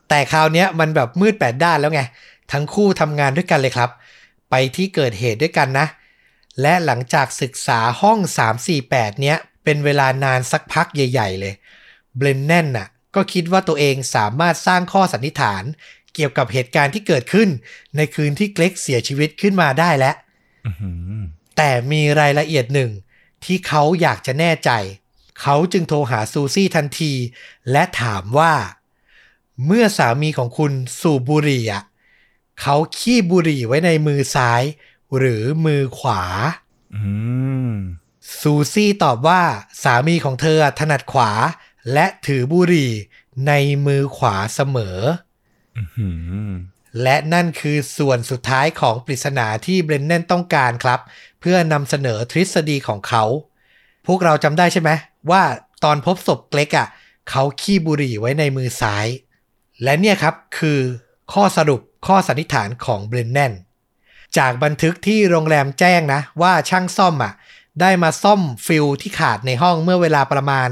[0.09, 2.03] แต่คราวเนี้ยมันแบบมืดแปดด้านแล้วไง
[2.53, 3.91] ทั้งคู่ทำงานด้วยกันเลยครับ
[4.51, 5.87] ไปที่เกิดเหตุด้วยกันนะ
[6.63, 8.19] และหลังจากศึกษาห้อง
[8.71, 11.55] 348 เนี้ย เป็นเวลานานสักพักใหญ่ ๆ เลย
[12.17, 15.65] เบรนแนนน่ะ ก็คิดว่าตัวเองสามารถสร้างข้อสันนิษฐาน
[16.15, 17.49] เกี่ยวกับเหตุการณ์ที่เกิดขึ้น
[17.97, 20.15] ในคืนที่เกล็กเสียชีวิตขึ้นมาได้แล้ว
[20.67, 20.91] อื้อหื
[21.21, 21.23] อ
[21.57, 22.91] แต่มีรายละเอียดหนึ่ง
[23.45, 24.71] ที่เขาอยากจะแน่ใจ
[25.43, 27.13] เขาจึงโทรหาซูซี่ทันที
[27.73, 28.53] และถามว่า
[29.65, 31.83] เมื่อสามีของคุณสูบบุหรี่อะ
[32.61, 34.63] เขาขี้บุหรี่ไว้ในมือซ้าย
[35.17, 36.23] หรือมือขวา
[36.95, 37.03] อื
[37.69, 37.73] ม
[38.41, 39.43] ซูซี่ตอบว่า
[39.83, 41.31] สามีของเธอถนัดขวา
[41.93, 42.93] และถือบุหรี่
[43.47, 43.53] ใน
[43.87, 44.99] มือขวาเสมอ
[45.77, 46.11] อื้อหื
[46.49, 46.51] อ
[47.03, 51.01] และนั่นคือส่วนสุดท้ายของปริศนาที่เบรนแนนต้องการครับ
[51.41, 53.25] เพื่อนำเสนอทฤษฎีของเขา
[54.07, 54.91] พวกเราจำได้ใช่ไหม
[55.31, 55.43] ว่า
[55.85, 56.89] ตอนพบศพเกล็กอะ่ะ
[57.31, 59.07] เขาขี้บุหรี่ไว้ในมือซ้าย
[59.83, 60.81] และเนี่ยครับคือ
[61.33, 63.53] ข้อสรุปข้อสันนิษฐานของเบรนแนน
[64.39, 67.33] จากบันทึกที่โรงแรมแจ้งนะ ว่าช่างซ่อมอะ
[67.81, 70.69] ได้มาซ่อมฟิวส์ที่ขาดในห้องเมื่อเวลาประมาณ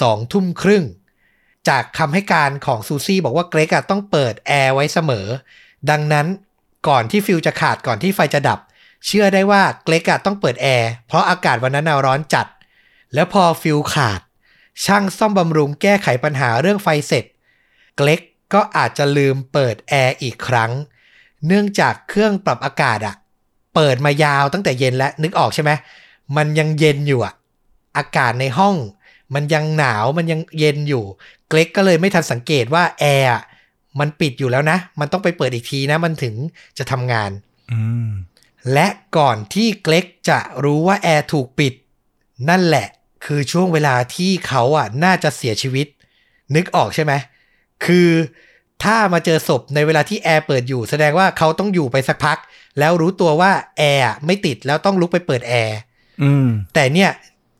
[0.00, 0.84] สองทุ่มครึ่ง
[1.68, 5.26] จากคำให้การของซูซี่บอกว่าเกรกอะต้องเปิดแอร์ไว้เสมอ
[5.90, 6.26] ดังนั้น
[6.88, 8.58] ก่อนที่ฟิวส์จะขาดก่อนที่ไฟจะดับ
[9.06, 12.46] เชื่อได้ว่าเกรกอะต้องเปิดแอร์เพราะอากาศวันนั้นร้อนจัด
[13.14, 14.20] แล้วพอฟิวส์ขาด
[14.84, 17.24] ช่างซ่อมบำรุงแก้ไขปัญหาเรื่องไฟเสร็จ
[17.96, 18.20] เกรก
[18.52, 20.72] ก็อาจจะลืมเปิดแอร์อีกครั้ง
[21.46, 23.14] เนื่องจากเครื่องปรับอากาศอะ
[23.74, 25.70] เปิดมายาวตั้งแต่เย็นแล้วนึกออกใช่ไหม
[26.36, 27.34] มันยังเย็นอยู่อะ
[27.96, 28.76] อากาศในห้อง
[29.34, 31.04] มันยังหนาวมันยังเย็นอยู่
[31.48, 33.42] เกรกก็เลยไม่ทันสังเกตว่าแอร์อะ
[34.00, 36.34] มันปิดอยู่แล้วนะ มันต้องไปเปิดอีกทีนะ มันถึง
[36.78, 37.30] จะทำงาน
[37.72, 38.10] อืม
[38.72, 38.86] และ
[39.16, 41.74] ก่อนที่เกรกจะรู้ว่าแอร์ถูกปิด
[42.48, 42.86] นั่นแหละ
[43.24, 45.86] คือช่วงเวลาที่เขาอะน่าจะเสียชีวิต
[46.54, 47.12] นึกออกใช่ไหม
[47.84, 48.08] คือ
[48.84, 52.38] ถ้ามาเจอศพในเวลาที่แอร์เปิดอยู่ แสดงว่าเขาต้องอยู่ไปสักพัก
[52.78, 55.78] แล้วรู้ตัวว่าแอร์อะไม่ติดแล้วต้องลุกไปเปิดแอร์
[56.22, 57.10] อืมแต่เนี่ย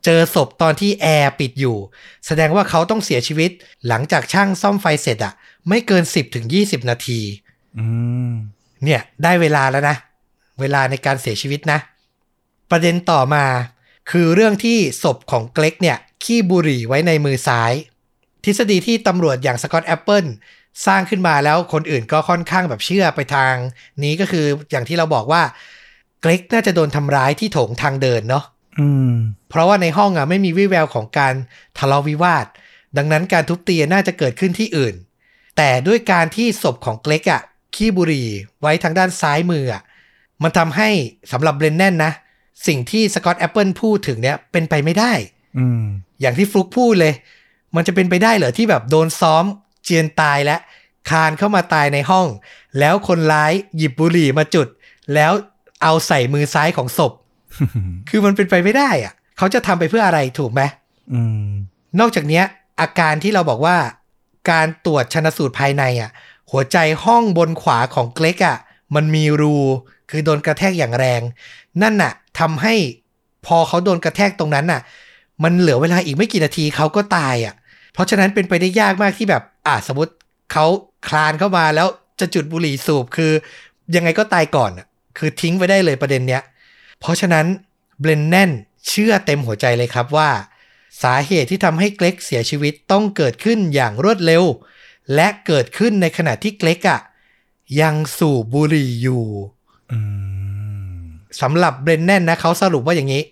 [0.04, 1.76] เจอศพตอนที่แอร์ปิดอยู่
[2.26, 3.50] แสดงว่าเขาต้องเสียชีวิต
[3.88, 5.32] หลังจากช่างซ่อมไฟเสร็จอะ
[5.68, 7.20] ไม่เกิน 10ถึง20 นาที
[7.78, 7.84] อื
[8.30, 8.32] ม
[8.84, 9.96] เนี่ยได้เวลาแล้วนะ
[10.60, 11.78] เวลาในการเสียชีวิตนะ
[12.70, 13.44] ประเด็นต่อมา
[14.10, 17.72] คือเรื่องที่ศพของเกล็กเนี่ย ขี้บุหรี่ไว้ในมือซ้าย
[18.44, 20.24] ทฤษฎีที่ตำรวจอย่างสกอตแอปเปิล
[20.86, 23.54] สร้างขึ้นมาแล้วคนอื่นก็ค่อนข้างแบบเชื่อไปทาง
[24.02, 25.42] นี้ก็คืออย่างที่เราบอกว่า
[26.20, 28.44] เกล็กน่าจะโดนทำร้ายที่โถงทางเดินเนาะ
[28.80, 29.12] อืม
[29.48, 31.34] เพราะว่าในห้องอะไม่มีวิแววของการ
[31.78, 32.46] ทะเลาะวิวาท
[32.96, 34.94] ดังนั้นการทุบตีน่าจะเกิดขึ้นที่อื่น
[35.56, 37.42] แต่ด้วยการที่ศพของเกล็กอะ
[37.74, 38.28] ขี้บุหรี่
[38.60, 39.82] ไว้ทางด้านซ้ายมืออะ
[40.42, 40.88] มันทำให้
[41.32, 42.12] สำหรับเบรนแนนนะ
[42.66, 45.12] สิ่งที่สกอตแอปเปิลพูดถึงเนี้ยเป็นไปไม่ได้
[45.58, 45.82] อืม
[46.20, 47.14] อย่างที่ฟลุกพูดเลย
[47.76, 49.44] มันจะเป็นไปได้เหรอที่แบบโดนซ้อม
[49.84, 50.56] เจียนตายและ
[51.10, 52.26] คลานเข้ามาตายในห้อง
[52.78, 54.68] แล้วคนร้ายหยิบบุหรี่มาจุด
[55.14, 55.32] แล้ว
[55.82, 57.12] เอาใส่มือซ้ายของศพ
[58.08, 60.62] คือมันเป็นไปไม่ได้อะเขาจะทำไปเพื่ออะไรถูกไหม
[61.12, 61.48] อืม
[62.00, 62.44] นอกจากเนี้ย
[62.80, 63.76] อาการที่เราบอกว่า
[64.50, 66.10] การตรวจชนสูตรภายในอะ
[66.50, 68.58] หัวใจห้องบนขวาของเกล็กอะ
[68.94, 69.56] มันมีรู
[70.10, 71.22] คือโดนกระแทกอย่างแรง
[71.82, 72.74] นั่นน่ะทำให้
[73.46, 74.80] พอเขาโดนกระแทกตรงนั้นน่ะ
[75.44, 77.54] มันเหลือเวลาอีกไม่กี่นาทีเขาก็ตายอะ
[77.92, 80.12] เพราะฉะนั้นเป็นไปได้ยากมากที่แบบอะสมมติ
[80.52, 80.66] เขา
[81.08, 81.88] คลานเข้ามาแล้ว
[82.20, 83.32] จะจุดบุหรี่สูบคือ
[83.94, 84.86] ยังไงก็ตายก่อนอะ
[85.18, 86.42] คือทิ้งไปได้เลยประเด็นเนี้ย
[87.00, 87.46] เพราะฉะนั้น
[88.00, 88.50] เบรนแนน
[88.88, 90.30] เชื่อเต็มหัวใจเลยครับว่า
[91.02, 94.44] สาเหตุที่ทำให้เกล็กเสียชีวิตต้องเกิดขึ้นอย่างรวดเร็ว
[95.14, 97.00] และเกิดขึ้นในขณะที่เกล็กอะ
[97.80, 99.24] ยังสูบบุหรี่อยู่
[99.92, 99.98] อื
[101.00, 101.02] ม
[101.40, 103.22] สำหรับเบรนแนนนะเขาสรุปว่าอย่างนี้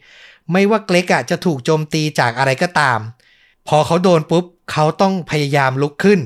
[0.53, 2.99] ไม่ว่าเกล็กอะจะถูกโจมตีจากอะไรก็ตาม
[3.69, 6.21] พอเขาโดนปุ๊บเขาต้องพยายามลุกขึ้น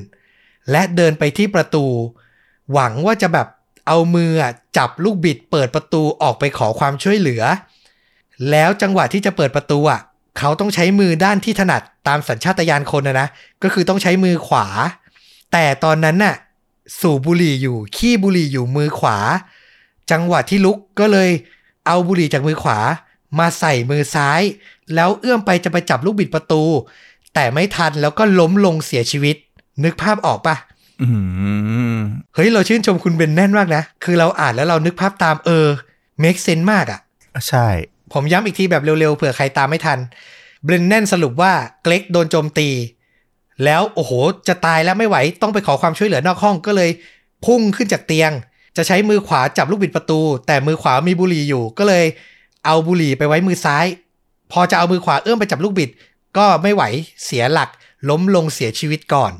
[0.71, 1.85] และเดินไปที่ประตู
[2.73, 3.47] หวังว่าจะแบบ
[3.87, 4.31] เอามือ
[4.77, 7.43] จับลูกบิดเปิดประตูออกไปขอความช่วยเหลือ
[8.51, 10.01] แล้วจังหวะที่จะเปิดประตูอะ
[10.37, 13.27] เขาต้องใช้มือด้านที่ถนัดตามสัญชาตญาณคนนะนะ
[13.63, 14.65] ก็คือต้องใช้มือขวา
[15.51, 16.35] แต่ตอนนั้นน่ะ
[16.99, 19.17] สูบบุหรี่อยู่ ขี้บุหรี่อยู่มือขวา
[20.11, 21.29] จังหวะที่ลุกก็เลย
[21.87, 22.77] เอาบุหรี่จากมือขวา
[23.39, 24.41] มาใส่มือซ้าย
[24.95, 26.63] แล้วเอื้อมไปจะไปจับลูกบิดประตู
[27.33, 29.35] แต่ไม่ทันแล้วก็ล้มลงเสียชีวิต
[29.83, 30.55] นึกภาพออกปะ
[31.01, 31.07] อื
[31.95, 31.97] ม
[32.35, 35.67] เฮ้ย เราชื่นชมคุณเบนแน่นมากนะ คือเราอ่านแล้วเรานึกภาพตามเออ
[36.23, 36.99] make sense มากอะ
[37.47, 37.67] ใช่
[38.13, 39.99] ผมย้ำอีกทีแบบเร็วๆเผื่อใครตามไม่ทัน
[40.63, 42.69] เบรนแนนสรุปว่าเกล็กโดนโจมตี
[43.63, 44.11] แล้วโอ้โห
[44.47, 46.89] จะตายแล้วไม่ไหวต้องไปขอความช่วยเหลือนอกห้องก็เลย
[47.45, 48.31] พุ่งขึ้นจากเตียง
[48.77, 52.05] จะใช้มือขวาจับลูกบิดประตู แต่มือขวามีบุหรี่อยู่ก็เลย
[52.65, 53.85] เอาบุหรี่ไปไว้มือซ้าย
[54.51, 55.89] พอจะเอามือขวาเอื้อมไปจับลูกบิด
[56.37, 56.83] ก็ไม่ไหว
[57.25, 57.69] เสียหลัก
[58.09, 59.33] ล้มลงเสียชีวิตก่อน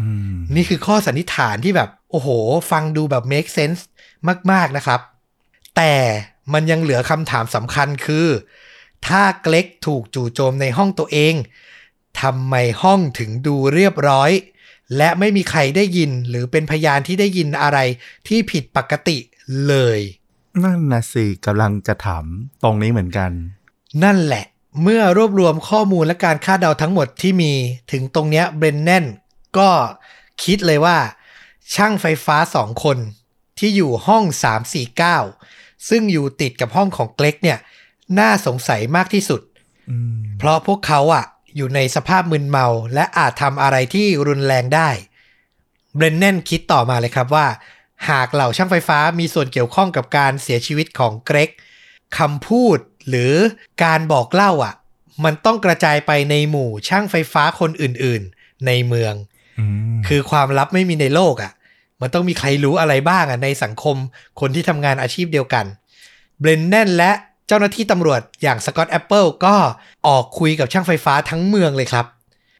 [0.00, 2.28] อืมนี่คือข้อสันนิษฐานที่แบบ โอ้โห
[2.70, 3.80] ฟังดูแบบ make sense
[4.50, 5.00] มาก ๆ นะครับ
[5.76, 5.94] แต่
[6.52, 8.26] มันยังเหลือคำถามสำคัญคือ
[9.06, 11.34] ถ้าเกล็กถูกจู่โจมในห้องตัวเอง
[12.20, 14.30] ทำไมห้องถึงดูเรียบร้อย
[14.96, 17.78] และไม่มีใครได้ยินหรือเป็นพยานที่ได้ยินอะไร
[18.28, 19.18] ที่ผิดปกติ
[19.68, 20.00] เลย
[20.64, 22.24] นั่นนะสิกำลังจะถาม
[22.62, 23.30] ตรงนี้เหมือนกัน
[24.04, 24.44] นั่นแหละ
[24.82, 27.52] เมื่อรวบรวมข้อมูลและการคาดเดาทั้งหมดที่มี
[27.92, 29.04] ถึงตรงเนี้ยเบรนแนน
[29.58, 29.70] ก็
[30.44, 30.98] คิดเลยว่า
[31.74, 32.98] ช่างไฟฟ้าสองคน
[33.58, 34.24] ที่อยู่ห้อง
[35.06, 37.58] 349 ซึ่งอยู่ติดกับห้องของเกล็กเนี่ย
[38.18, 39.40] น่าสงสัยมากที่สุด
[39.90, 41.24] อืมเพราะพวกเขาอะ
[41.56, 44.88] อยู่ในสภาพมึนเมา และอาจทำอะไรที่รุนแรงได้
[45.94, 47.46] เบรนแนนคิดต่อมาเลยครับว่า
[48.10, 51.50] หากเหล่าช่างไฟฟ้ามีส่วนเกี่ยวข้องกับการเสียชีวิตของเกรก
[52.18, 53.32] คำพูดหรือ
[53.84, 54.74] การบอกเล่าอะ
[55.24, 59.14] มันต้องกระจายไปในหมู่ช่างไฟฟ้าคนอื่นๆ ในเมือง
[59.58, 61.52] อืมคือความลับไม่มีในโลกอะ่ะ
[62.00, 63.96] มันต้องมีใครรู้อะไรบ้างอะ่ะในสังคม
[64.40, 65.64] คนที่ทำงานอาชีพเดียวกัน
[66.40, 67.12] เบรนแนนและ
[67.48, 69.56] เจ้าหน้าที่ตำรวจอย่างสกอตแอปเปิลก็
[70.06, 72.06] ออกคุยกับช่างไฟฟ้าทั้งเมืองเลยครับ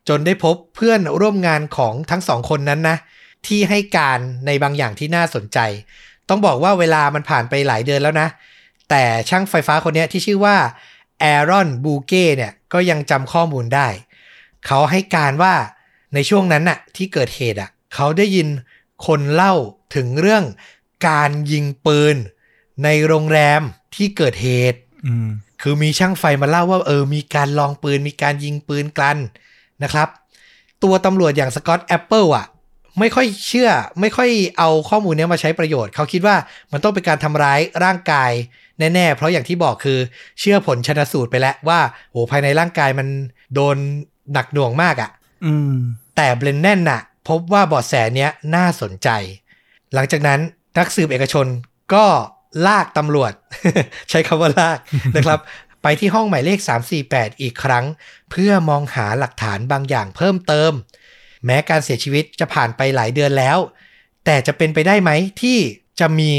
[0.08, 2.96] จนได้พบเพื่อนร่วมงานของทั้งสองคนนั้นนะ
[3.46, 5.58] ที่ให้การในบางอย่างที่น่าสนใจ
[6.28, 8.28] ต้องบอกว่าเวลามันผ่านไปหลายเดือนแล้วนะ
[8.90, 10.56] แต่ช่างไฟฟ้าคนเนี้ยที่ชื่อว่า
[11.20, 13.88] แอรอนบูเก้เนี่ยก็ยังจำข้อมูลได้
[14.66, 15.54] เขาให้การว่า
[16.14, 18.48] ในช่วงนั้นน่ะที่เกิดเหตุอะเขาได้ยิน
[19.06, 19.54] คนเล่า
[19.94, 20.44] ถึงเรื่อง
[21.08, 22.16] การยิงปืน
[22.84, 23.62] ในโรงแรม
[23.94, 25.28] ที่เกิดเหตุอืม
[25.62, 29.16] คือมีช่างไฟมาเล่าว่าเออมีการลองปืนมีการยิงปืนกัน
[29.82, 30.08] นะครับ
[30.82, 32.46] ตัวตำรวจอย่างสกอตแอปเปิลอะ
[32.98, 36.36] ไม่ค่อยเชื่อ ไม่ค่อยเอาข้อมูลเนี้ยมาใช้ประโยชน์ เขาคิดว่า
[36.72, 38.32] มันต้องเป็นการทำร้ายร่างกาย
[38.94, 39.98] แน่ๆ เพราะอย่างที่บอกคือ
[40.40, 43.08] เชื่อผลชนสูตรไปแล้วว่าโอ้ภายในร่างกายมัน
[43.54, 43.76] โดน
[44.32, 45.10] หนักหน่วงมากอะ
[46.16, 49.08] แต่เบรนแนนน่ะ พบว่าเบาะแสเนี้ยน่าสนใจ
[49.94, 50.40] หลังจากนั้น
[50.78, 51.46] นักสืบเอกชน
[51.94, 52.04] ก็
[52.66, 53.32] ลากตำรวจ
[54.10, 54.78] ใช้คำว่าลาก
[55.16, 55.40] นะครับ
[55.82, 56.58] ไปที่ห้องหมายเลข
[57.00, 57.84] 348 อีกครั้ง
[58.30, 60.72] เพื่อมองหาหลักฐานบางอย่างเพิ่มเติม
[61.44, 63.58] แม้การเสียชีวิตจะผ่านไปหลายเดือนแล้ว
[64.24, 65.10] แต่จะเป็นไปได้ไหม
[65.42, 65.58] ที่
[66.00, 66.30] จะมี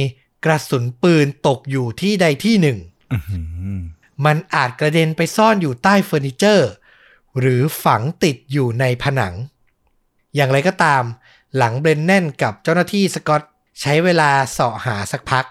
[0.45, 2.77] กระสุนปืนตกอยู่ที่ใดที่หนึ่ง
[3.11, 3.39] อื้อหื
[3.77, 3.79] อ
[4.25, 6.69] มันอาจกระเด็นไปซ่อนอยู่ใต้เฟอร์นิเจอร์
[7.39, 9.33] หรือฝังติดอยู่ในผนัง
[10.35, 11.03] อย่างไรก็ตาม
[11.57, 13.41] หลังเบรนแนนกับเจ้าหน้าที่สกอต
[13.81, 15.45] ใช้เวลาเสาะหาสักพัก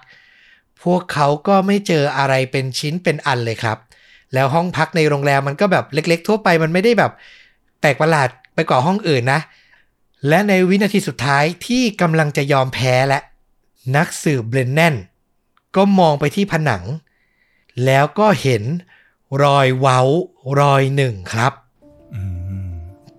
[0.82, 3.78] พวกเขาก็ไม่เจออะไรเป็นชิ้นเป็นอันเลยครับ
[4.34, 7.12] แล้วห้องพักในโรงแรมมันก็แบบเล็ก ๆ ทั่วไปมันไม่ได้แบบ
[7.80, 9.40] แปลกประหลาด ไปกว่าห้องอื่นนะ
[10.28, 13.18] และในวินาทีสุดท้ายที่กำลังจะยอมแพ้และ
[13.96, 14.94] นักสืบเบรนแนน
[15.76, 16.82] ก็มองไปที่ผนัง
[17.84, 18.62] แล้วก็เห็น
[19.42, 20.00] รอยเว้า
[20.60, 21.52] รอยหนึ่งครับ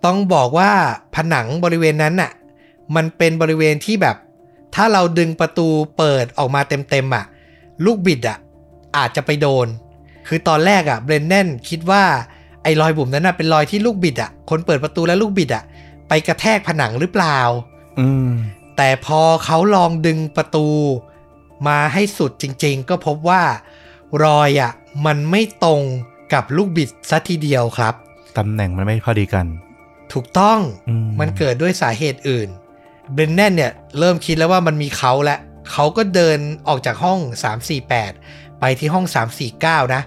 [0.06, 0.72] ต้องบอกว่า
[1.16, 2.32] ผนังบริเวณนั้นน่ะ
[2.96, 4.16] มันเป็นบริเวณที่แบบ
[4.76, 5.68] ถ้าเราดึงประตู
[5.98, 7.26] เปิดออกมาเต็มๆอะ
[7.86, 8.38] ลูกบิดอะ
[8.98, 9.68] อาจจะไปโดน
[10.28, 12.04] คือตอนแรกอะเบรนแนนคิดว่า
[12.64, 15.64] ไอ้รอยบุ๋มนั้นน่ะเป็นรอยที่ลูกบิดอะ คนเปิดประตูและลูกบิดอะ
[16.08, 17.40] ไปกระแทกผนังหรือเปล่า
[18.00, 18.30] อืม
[18.78, 20.68] แต่พอเขาลองดึงประตู
[21.68, 23.44] มาให้สุดจริง ๆ ก็พบว่า
[24.24, 24.72] รอยอะ
[25.06, 25.82] มันไม่ตรง
[26.34, 27.94] กับลูกบิดซะทีเดียวครับ
[28.38, 29.46] ตำแหน่งมันไม่พอดีกัน
[30.14, 32.50] ถูกต้องอืมมันเกิดด้วยสาเหตุอื่น
[33.14, 35.36] เบรนแนนเนี่ย เริ่มคิดแล้วว่ามันมีเขาและ
[35.72, 37.20] เขาก็เดินออกจากห้อง
[37.86, 39.06] 348 ไปที่ห้อง
[39.50, 40.02] 349 นะ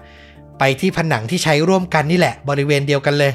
[0.59, 3.33] ไปที่ผนังที่ใช้ร่วมกันนี่แหละบริเวณเดียวกันเลย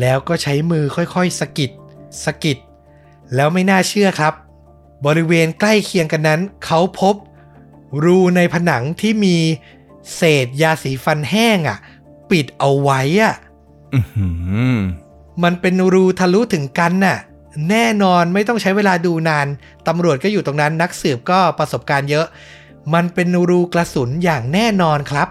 [0.00, 1.70] แล้วก็ใช้มือค่อยๆสะกิด
[2.24, 2.58] สะกิด
[3.34, 4.34] แล้วไม่น่าเชื่อครับ
[5.06, 7.14] บริเวณใกล้เคียงกันนั้น เขาพบ
[8.04, 9.36] รูในผนังที่มี
[10.16, 11.78] เศษยาสีฟันแห้งอะ่ะ
[12.30, 13.34] ปิดเอาไว้อะ
[13.94, 14.28] อื้อหื
[14.76, 14.78] อ
[15.42, 17.18] มันเป็นรูทะลุถึงกันน่ะ
[17.70, 19.46] แน่นอนไม่ต้องใช้เวลาดูนาน
[19.88, 22.26] ตำรวจก็อยู่ตรงนั้นนักสืบก็ประสบการณ์เยอะ
[22.94, 25.28] มันเป็นรูกระสุนอย่างแน่นอนครับ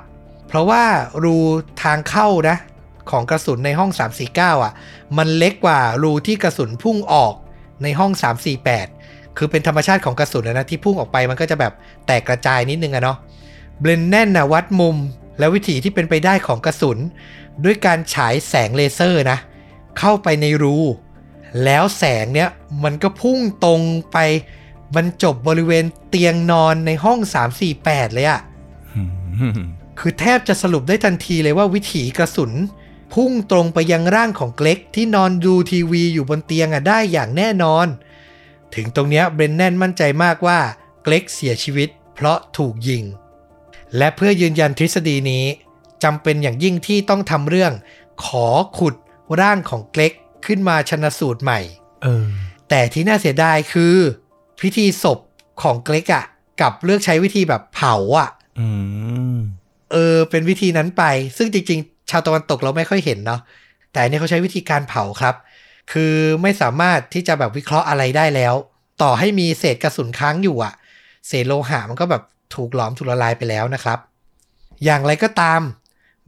[0.48, 0.84] เพราะว่า
[1.24, 1.38] รู
[1.84, 2.58] ทางเข้านะ
[3.12, 3.92] ของกระสุนในห้อง
[4.28, 4.74] 349 อะ
[5.18, 7.34] มันเล็กกว่ารูที่กระสุนพุ่งออก
[7.84, 8.12] ในห้อง
[8.76, 11.74] 348 คือเป็นธรรมชาติของกระสุนนะที่พุ่งออกไปมันก็จะแบบ
[12.08, 13.18] แตกกระจายนิดนึงอะเนาะ
[13.80, 14.96] เบรนแนนนะวัดมุม
[15.40, 16.98] และวิถีที่เป็นไปได้ของกระสุน
[17.64, 19.40] ด้วยการฉายแสงเลเซอร์นะ
[20.00, 20.78] เข้าไปในรู
[21.64, 22.50] แล้วแสงเนี้ย
[22.84, 23.82] มันก็พุ่งตรง
[24.12, 24.18] ไป
[24.96, 27.20] บรรจบบริเวณเตียงนอนในห้อง
[27.68, 28.42] 348 เลยอะ
[30.00, 32.52] คือแทบจะสรุปได้ทันทีเลยว่าวิถีกระสุน
[33.14, 37.88] พุ่งตรงไปยังร่างของเกร็กที่นอนดูทีวีอยู่บนเตียงอะได้อย่างแน่นอน
[38.76, 40.60] ถึงตรงเนี้ยเบรนแนนมั่นใจมากว่า
[41.04, 43.04] เกล็กเสียชีวิต เพราะถูกยิง
[43.98, 45.46] และเพื่อยืนยันทฤษฎีนี้
[46.04, 47.74] จำเป็นอย่างยิ่งที่ต้องทำเรื่อง
[48.26, 48.96] ขอขุด
[49.42, 50.14] ร่างของเกล็ก
[50.46, 51.60] ขึ้นมาชนะสูตรใหม่
[52.04, 52.28] เออ
[52.70, 53.96] แต่ที่น่าเสียดายคือ
[54.62, 55.20] พิธีศพ
[55.62, 56.26] ของเกล็กอะ
[56.62, 58.30] กับเลือกใช้วิธีแบบเผาอะ
[58.60, 58.68] อื
[59.36, 59.38] ม
[59.92, 61.04] เออเป็นวิธีนั้นไป
[61.38, 63.42] ซึ่งจริง ๆ ชาวตะวันตกเราไม่ค่อยเห็นเนาะ
[63.92, 65.36] แต่อันนี่เขาใช้วิธีการเผาครับ
[65.92, 68.54] คือไม่สามารถที่จะแบบวิเคราะห์อะไรได้แล้ว
[69.02, 70.74] ต่อให้มีเศษกระสุนค้างอยู่อะ
[71.28, 72.24] เศษโลหะมันก็แบบ
[72.56, 74.00] ถูกหลอมถูกละลายไปแล้วนะครับ
[74.84, 75.62] อย่างไรก็ตาม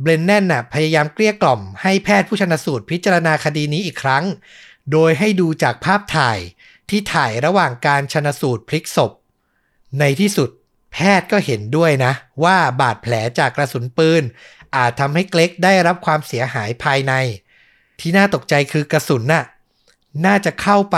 [0.02, 4.24] เบรนแนนน่ะพยายามเกลี้ยกล่อมให้แพทย์ผู้ชนสูตรพิจารณาคดีนี้อีกครั้ง
[4.92, 6.40] โดยให้ดูจากภาพถ่าย
[6.90, 9.12] ที่ถ่ายระหว่างการชนสูตรพลิกศพ
[10.00, 10.50] ในที่สุด
[10.94, 14.24] แพทย์ก็เห็นด้วยนะ ว่าบาดแผลจากกระสุนปืน
[14.76, 17.14] อาจทำให้เกล็กได้รับความเสียหายภายใน
[18.00, 19.44] ที่น่าตกใจคือกระสุนน่ะ
[20.26, 20.98] น่าจะเข้าไป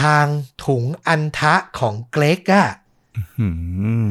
[0.00, 0.26] ทาง
[0.64, 2.66] ถุงอันทะของเกล็กอะ
[3.38, 3.48] อื
[4.04, 4.06] ม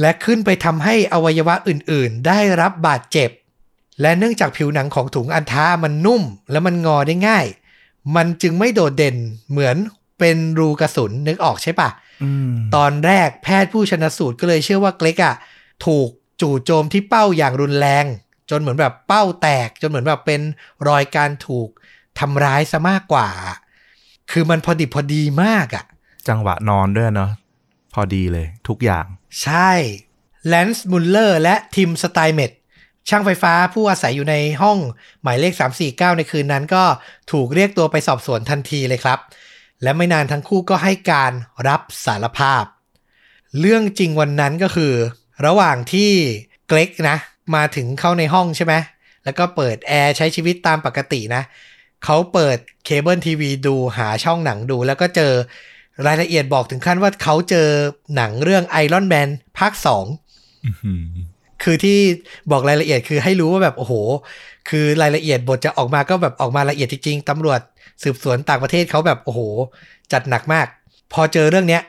[0.00, 3.30] และขึ้นไปทำให้อวัยวะอื่นๆ ได้รับบาดเจ็บ
[4.00, 7.46] และเนื่องจากผิวหนังของถุงอันทามันนุ่ม และมันงอได้ง่าย
[8.16, 9.16] มันจึงไม่โดดเด่น
[9.50, 9.76] เหมือน
[10.22, 11.88] เป็นรูกระสุนนึกออกใช่ปะ
[12.22, 15.34] อืมตอนแรกแพทย์ผู้ชนะสูตรก็เลยเชื่อว่าเกรกอะ
[15.86, 16.08] ถูก
[16.40, 18.04] จู่โจมที่เป้าอย่างรุนแรง
[18.50, 20.40] จนเหมือนแบบเป้าแตก จนเหมือนแบบเป็น
[20.88, 21.68] รอยการถูก
[22.18, 23.28] ทำร้ายซะมากกว่า
[24.30, 25.84] คือมันพอดิบพอดีมากอะ
[26.28, 27.30] จังหวะนอนด้วยเนาะ
[27.94, 29.04] พอดีเลยทุกอย่าง
[29.42, 29.72] ใช่
[30.48, 32.52] แลนซ์มุลเลอร์และทิมสไตเมด
[33.08, 34.78] ช่างไฟฟ้าผู้อาศัยอยู่ในห้อง
[35.22, 35.52] หมายเลข
[35.86, 36.84] 349 ในคืนนั้นก็
[37.32, 39.18] ถูกเรียกตัวไปสอบสวนทันทีเลยครับ
[39.82, 41.32] และไม่นานทั้งคู่ก็ให้การ
[41.68, 42.64] รับสารภาพ
[43.60, 44.92] เรื่องจริงวันนั้นก็คือ
[45.46, 46.10] ระหว่างที่
[46.68, 47.16] เกรกนะ
[47.54, 48.74] มาถึงเข้าในห้องใช่ไหม
[49.24, 51.42] แล้วก็เปิดแอร์ใช้ชีวิตตามปกตินะ
[52.04, 55.32] เขาเปิดเคเบิลทีวีดูหาช่องหนังดู แล้วก็เจอ
[56.06, 57.68] รายละเอียดบอกถึงขั้นว่าเขาเจอ
[58.16, 61.04] หนังเรื่อง Iron Man ภาค2อื้อหือ
[61.62, 61.98] คือที่
[62.50, 63.94] บอกรายละเอียดคือให้รู้ว่าแบบโอ้โห
[64.68, 67.60] คือรายละเอียดบทจะออกมาก็แบบออกมาละเอียดจริงๆตำรวจ
[68.02, 69.40] สืบสวนต่างประเทศเขาแบบโอ้โห
[70.12, 70.66] จัดหนักมาก
[71.12, 71.82] พอเจอเรื่องเนี้ย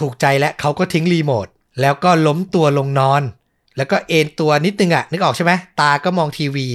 [0.00, 1.46] ถูกใจและเขาก็ทิ้งรีโมท
[1.80, 3.22] แล้วก็ล้มตัวลงนอน
[3.76, 6.66] แล้วก็เอนตัวนิดนึงอะนึกออกใช่ไหมตาก็มองทีวี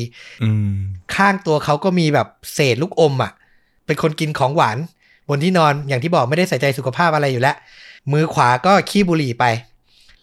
[1.16, 3.32] ข้างตัวเขาก็มีแบบเศษลูกอมอะ
[3.86, 4.78] เป็นคนกินของหวาน
[5.30, 7.56] บนที่นอนอย่างที่บอกไม่ได้ใส่ใจสุขภาพอะไรอยู่แล้ว
[8.12, 9.46] มือขวาก็คีบบุหรี่ไป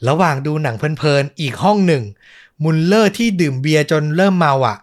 [0.09, 2.05] ระหว่างดูหนังเพลินๆ อีกห้องหนึ่ง
[2.63, 4.77] มุลเลอร์ที่ดื่มเบียร์จนเริ่มเมาอะ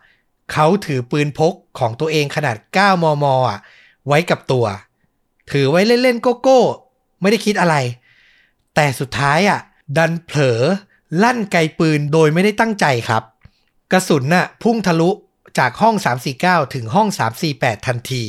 [0.52, 3.60] เขาถือปืนพกของตัวเองขนาด 9 มม อะ
[4.08, 4.66] ไว้กับตัว
[5.52, 6.62] ถือไว้เล่นๆ โก้โก้
[7.22, 7.76] ไม่ได้คิดอะไร
[8.76, 9.60] แต่สุดท้ายอะ
[9.98, 10.62] ดันเผลอ
[11.24, 13.24] ลั่นไกปืนโดยไม่ได้ตั้งใจครับ
[13.92, 15.10] กระสุนน่ะพุ่งทะลุ
[15.60, 15.96] จากห้อง
[16.36, 17.08] 349 ถึงห้อง
[17.48, 18.24] 348 ทันที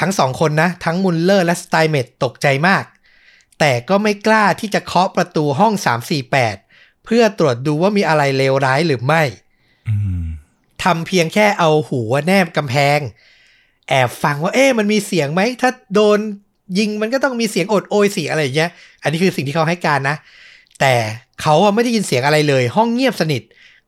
[0.00, 2.84] ทั้งสองคนนะ ทั้งมุลเลอร์และสไตเมตตกใจมาก
[3.60, 5.72] แต่ก็ไม่กล้าที่จะเคาะประตูห้อง
[6.38, 9.22] 348 เพื่อตรวจดูว่ามีอะไรเลวร้ายหรือไม่
[9.88, 10.24] อืม
[10.84, 12.98] ทำเพียงแค่เอาหูแนบกำแพง
[13.88, 16.18] แอบฟังว่าเอ๊ะมันมีเสียงไหม ถ้าโดน
[16.78, 18.70] ยิงมันก็ต้องมีเสียงโอดโอยเสียงอะไรอย่างเงี้ย
[19.02, 20.16] อันนี้คือสิ่งที่เขาให้การนะ
[20.80, 20.94] แต่
[21.42, 23.42] เขาอะไม่ได้ยินเสียงอะไรเลย ห้องเงียบสนิท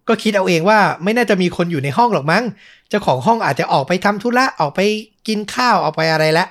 [0.09, 2.45] ก็คิดเอาเองว่าไม่น่าจะมีคนอยู่ในห้องหรอกมั้ง
[2.89, 4.81] เจ้าของห้องอาจจะออกไปทำธุระ ออกไป
[5.29, 6.47] กินข้าว ออกไปอะไรละ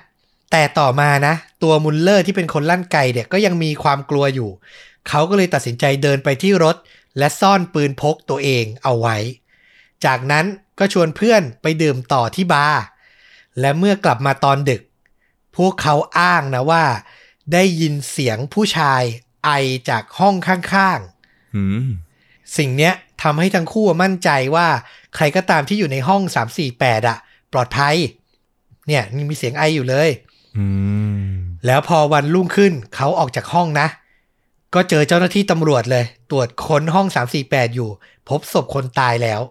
[0.52, 1.34] แต่ต่อมานะ
[1.64, 4.50] ตัวมุลเลอร์ที่เป็นคนลั่นไกเนี่ยก็ยังมีความกลัวอยู่
[5.10, 6.76] เขาก็เลยตัดสินใจเดินไปที่รถ
[7.18, 9.18] และซ่อนปืนพกตัวเองเอาไว้
[10.06, 10.46] จากนั้น
[10.80, 12.82] ก็ชวนเพื่อนไปดื่มต่อที่บาร์
[13.60, 14.82] และเมื่อกลับมาตอนดึก
[15.58, 16.84] พวกเขาอ้างนะว่า
[17.54, 19.04] ได้ยินเสียงผู้ชาย
[19.46, 19.50] ไอ
[19.90, 21.88] จากห้องข้างๆอืม
[22.58, 24.68] สิ่งเนี้ยทำให้ทั้งคู่มั่นใจว่า
[25.16, 26.22] ใครก็ตามที่อยู่ในห้อง
[26.66, 27.18] 348อะ
[27.54, 27.96] ปลอดภัย
[28.88, 30.31] เนี่ยนี่มีเสียงไออยู่เลยอืม
[31.66, 33.88] แล้วพอวันรุ่งขึ้นเขาออกจากห้องนะ
[34.74, 37.08] ก็เจอเจ้าหน้าที่ตำรวจเลย ตรวจค้นห้อง
[37.42, 37.90] 348 อยู่
[38.30, 39.42] พบศพคนตายแล้ว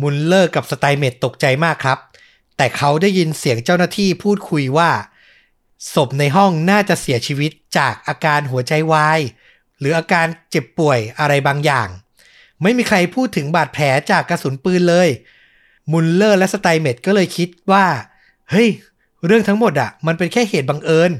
[0.00, 1.98] มุลเลอร์กับสไตเมตตกใจมากครับ
[2.56, 4.90] แต่เขาได้ยินเสียงเจ้าหน้าที่พูดคุยว่า
[5.94, 9.20] ศพในห้องน่าจะเสียชีวิตจากอาการหัวใจวาย
[9.78, 11.88] หรืออาการเจ็บป่วยอะไรบางอย่าง
[12.62, 15.08] ไม่มีใครพูดถึงบาดแผลจากกระสุนปืนเลย
[15.92, 17.86] มุลเลอร์และสไตเมตก็เลยคิดว่า
[18.50, 18.68] เฮ้ย
[19.26, 21.10] เรื่องทั้งหมดอะมันเป็นแค่เหตุบังเอิญ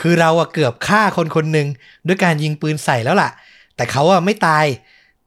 [0.00, 1.66] คือเราอะเกือบฆ่าคนคนหนึ่ง
[2.06, 3.30] ด้วยการยิงปืนใส่แล้วล่ะ
[3.76, 4.64] แต่เขาอะไม่ตาย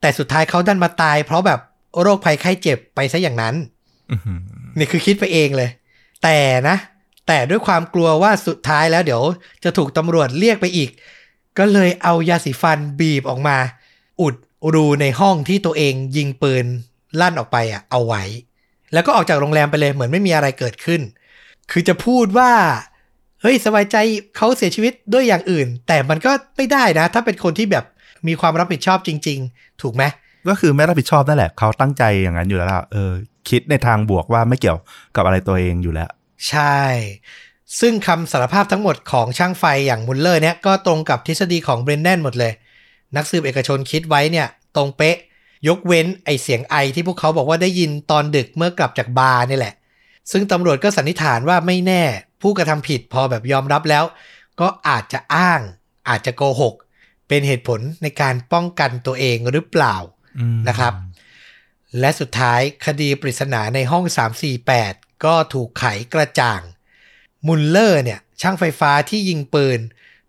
[0.00, 1.60] แต่สุดท้ายเขาดันมาตาย เพราะแบบ
[2.00, 3.54] โรคภัยไข้เจ็บไปซะอย่างนั้น
[4.10, 4.38] อื้อหือ
[4.78, 5.70] นี่คือคิดไปเองเลย
[6.22, 6.76] แต่นะ
[7.26, 9.22] แต่ด้วยความกลัวว่าสุดท้ายแล้วเดี๋ยว
[9.64, 10.90] จะถูกตำรวจเรียกไปอีก
[11.58, 13.56] ก็เลยเอายาสีฟันบีบออกมา
[14.20, 14.34] อุด
[14.74, 16.64] รูในห้องที่ตัวเองยิงปืน
[17.20, 18.22] ลั่นออกไปอะเอาไว้
[18.92, 21.00] แล้วก็ออกจากโรงแรมไปเลยเหมือนไม่มีอะไรเกิดขึ้น
[21.70, 22.52] คือจะพูดว่า
[23.42, 23.96] เฮ้ยสบายใจ
[24.36, 27.84] เขาเสียชีวิตด้วยอย่างอื่น แต่มันก็ไม่ได้นะ ถ้าเป็นคนที่แบบ
[28.28, 30.02] มีความรับผิดชอบจริง ๆ ถูกไหม
[30.48, 33.10] ก็คือไม่รับผิดชอบนั่นแหละเขาตั้งใจอย่างนั้นอยู่แล้วล่ะเออ
[33.48, 34.78] คิดในทางบวกว่าไม่เกี่ยว
[35.16, 36.10] กับอะไรตัวเองอยู่แล้ว
[36.48, 36.80] ใช่
[37.80, 42.52] ซึ่งคำสารภาพทั้งหมดของช่างไฟอย่างมุลเลอร์เนี่ยก็ตรงกับทฤษฎีของเบรนแดนหมดเลย
[43.16, 44.46] นักสืบเอกชนคิดไว้เนี่ย
[44.76, 45.16] ตรงเป๊ะ
[45.68, 49.74] ยกเว้นไอเสียงไอที่พวกเขาบอกว่าได้ยินตอนดึกเมื่อกลับจากบาร์นี่แหละ
[50.30, 52.02] ซึ่งตำรวจก็สันนิษฐานว่าไม่แน่
[52.42, 54.04] ผู้กระทำผิดพอแบบยอมรับแล้ว
[54.60, 55.60] ก็อาจจะอ้าง
[56.08, 56.74] อาจจะโกหก
[57.28, 59.96] เป็นเหตุผลในการป้องกันตัวเองหรือเปล่า
[60.38, 60.94] อืมนะครับ
[62.00, 64.04] และสุดท้ายคดีปริศนาในห้อง
[64.64, 66.62] 348 ก็ถูกไขกระจ่าง
[67.46, 69.80] มุลเลอร์เนี่ย ช่างไฟฟ้าที่ยิงปืน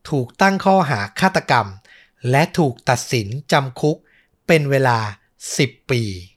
[0.09, 1.67] ถูกตั้งข้อหาฆาตกรรม
[2.31, 3.97] และถูกตัดสินจำคุก
[4.47, 4.99] เป็นเวลา
[5.45, 6.32] 10 ปีอื้อหือ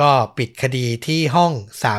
[0.00, 1.52] ก็ปิดคดีที่ห้อง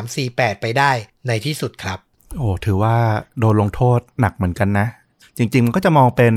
[0.08, 0.90] 348 ไปได้
[1.28, 1.98] ในที่สุดครับ
[2.38, 2.96] โอ้ถือว่า
[3.38, 4.88] โดนลงโทษหนักเหมือนกันนะ
[5.38, 6.34] จริง ๆ มันก็จะมองเป็น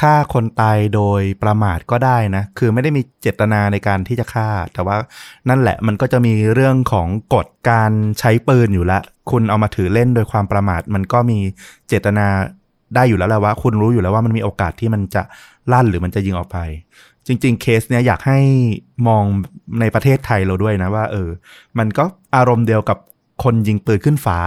[0.00, 4.96] ฆ่าคนตายโดยประมาทก็ได้นะ คือไม่ได้มีเจตนาในการที่จะฆ่า แต่ว่า
[5.48, 11.38] นั่นแหละมันก็จะมีเรื่องของกฎการใช้ปืนอยู่แล้วคุณเอามาถือเล่นโดยความประมาท มันก็มี
[11.88, 12.26] เจตนา
[12.94, 15.22] ได้อยู่แล้วแหละว่า คุณรู้อยู่แล้วว่ามันมีโอกาสที่มันจะ
[15.72, 16.58] ลั่นหรือมันจะยิงออกไป
[17.28, 18.40] จริง ๆ เคสเนี้ยอยากให้
[19.08, 19.24] มอง
[19.80, 21.28] ในประเทศไทยเราด้วยนะว่า เออ
[21.78, 22.04] มันก็
[22.36, 22.98] อารมณ์เดียวกับ
[23.44, 24.38] คนยิงปืนขึ้นฟ้า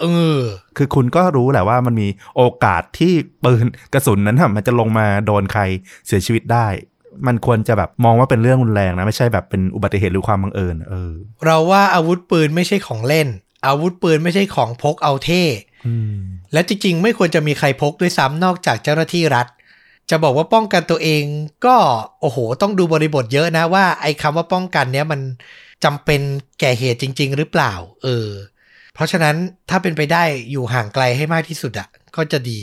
[0.00, 0.06] เอ
[0.38, 0.40] อ
[0.76, 3.12] คือคุณก็รู้แหละว่ามันมีโอกาสที่
[3.44, 3.64] ปืน
[3.94, 5.62] กระสุนนั้นน่ะมันจะลงมาโดนใคร
[6.06, 6.66] เสียชีวิตได้
[7.26, 11.12] มันควรจะแบบมองว่าเป็นเรื่องรุนแรงนะไม่ใช่แบบเป็นอุบัติเหตุหรือความบังเอิญเออ
[11.44, 13.28] เราว่าอาวุธปืนไม่ใช่ของเล่น
[13.66, 15.42] อาวุธปืนไม่ใช่ของพกเอาเท่
[15.86, 16.18] อืม
[16.52, 19.46] และจริงๆ ไม่ควรจะมีใครพกด้วยซ้ำนอกจากเจ้าหน้าที่รัฐ
[20.10, 21.24] จะบอกว่าป้องกันตัวเอง
[21.66, 21.76] ก็
[22.20, 25.20] โอ้โห ต้องดูบริบทเยอะนะว่า ไอ้คำว่าป้องกันเนี้ยมัน
[25.84, 26.20] จำเป็น
[26.60, 28.28] แก่เหตุจริง ๆ หรือเปล่า เออ
[28.94, 29.36] เพราะฉะนั้น
[29.70, 32.60] ถ้าเป็นไปได้อยู่ห่างไกลให้มากที่สุดอะก็จะดี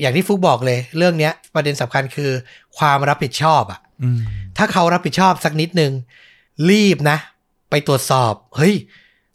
[0.00, 2.30] อย่างที่ฟุกบอกเลย เรื่องเนี้ย ประเด็นสำคัญคือ
[2.78, 4.20] ความรับผิดชอบอะอืม
[4.56, 5.92] ถ้าเขารับผิดชอบสักนิดนึง
[6.70, 7.18] รีบนะ
[7.70, 8.74] ไปตรวจสอบ เฮ้ย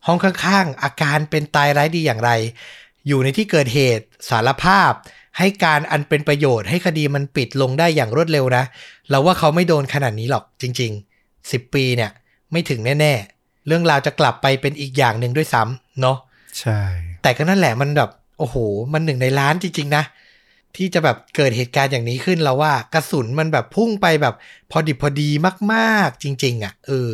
[0.05, 2.31] ห้องข้างๆ อาการเป็นตายร้ายดีอย่างไร
[3.07, 4.91] อยู่ในที่เกิดเหตุสารภาพ
[5.37, 8.63] ให้การอันเป็นประโยชน์ให้คดีมันปิดลงได้อย่างรวดเร็วนะ
[9.09, 12.11] เราว่าเขาไม่โดนขนาดนี้หรอกจริง ๆ 10 ปีเนี่ย
[12.51, 16.17] ไม่ถึงแน่ๆ เรื่องราวจะกลับไปเป็นอีกอย่างหนึ่งด้วยซ้ำเนาะ
[16.59, 16.81] ใช่
[17.21, 18.09] แต่ก็นั่นแหละมันแบบ
[18.39, 18.55] โอ้โห
[18.93, 20.03] มันหนึ่งในล้านจริง ๆ นะ
[20.75, 24.35] ที่จะแบบเกิดเหตุการณ์อย่างนี้ขึ้นเราว่ากระสุนมันแบบพุ่งไปแบบ
[24.71, 25.29] พอดิบพอดี
[25.73, 27.13] มากๆ จริง ๆอะเออ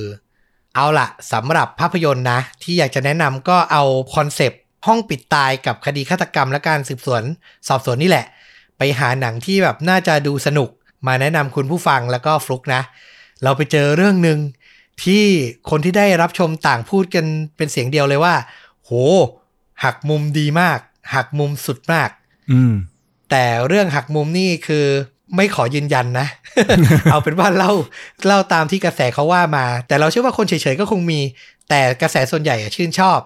[0.75, 3.83] เอาล่ะสำหรับภาพยนตร์นะ ที่อยากจะแนะนำก็เอา
[4.15, 7.23] คอนเซปต์ ห้องปิดตายกับคดีฆาตกรรมและการสืบสวน
[7.67, 8.25] สอบสวนนี่แหละ
[8.77, 10.69] ไปหาหนังที่แบบน่าจะดูสนุก
[11.07, 12.81] มาแนะนำคุณผู้ฟังแล้วก็ฟลุกนะ
[13.43, 14.39] เราไปเจอเรื่องหนึ่ง
[15.03, 15.23] ที่
[15.69, 17.25] คนที่ได้รับชมต่างพูดกัน
[17.57, 18.35] เป็นเสียงเดียวเลยว่า
[18.83, 18.91] โห
[19.83, 20.79] หักมุมดีมาก
[21.15, 22.09] หักมุมสุดมาก
[22.51, 22.73] อืม
[23.31, 24.85] แต่เรื่องหักมุมนี่คือ
[25.35, 26.27] ไม่ขอยืนยันนะ
[27.11, 27.71] เอาเป็นว่าเล่า
[28.27, 31.19] เล่าตามที่กระแสเขาว่ามา แต่เราเชื่อว่าคนเฉยๆก็คงมี
[31.69, 33.19] แต่กระแสส่วนใหญ่อะชื่นชอบ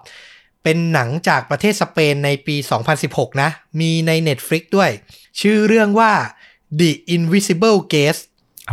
[0.63, 2.55] เป็นหนังจากประเทศสเปนในปี
[2.99, 3.49] 2016 นะ
[3.79, 4.91] มีใน Netflix ด้วย
[5.41, 6.11] ชื่อเรื่องว่า
[6.79, 8.21] The Invisible Guest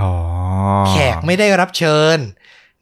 [0.01, 0.13] อ๋อ
[0.91, 2.19] แขกไม่ได้รับเชิญ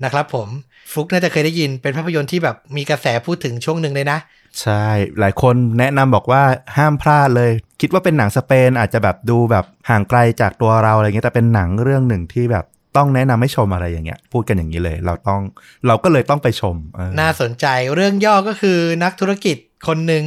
[0.05, 0.49] นะครับผม
[0.91, 4.19] ฟลุกน่าจะเคยได้ยินเป็นภาพยนตร์ที่แบบมีกระแสพูดถึงช่วงหนึ่งเลยนะ
[4.61, 4.85] ใช่
[5.19, 6.43] หลายคนแนะนำบอกว่า
[6.77, 12.65] ห้ามพลาดเลย คิดว่าเป็นหนังสเปนอาจจะแบบดูแบบห่างไกลจากตัวเราอะไรเงี้ยแต่เป็นหนังเรื่องหนึ่งที่แบบ
[12.99, 15.41] ต้องแนะนำให้ชมอะไรอย่างเงี้ย พูดกันอย่างนี้เลย เราต้อง
[15.87, 20.25] เราก็เลยต้องไปชมเออน่าสนใจเรื่องย่อก็คือนักธุรกิจคนหนึ่ง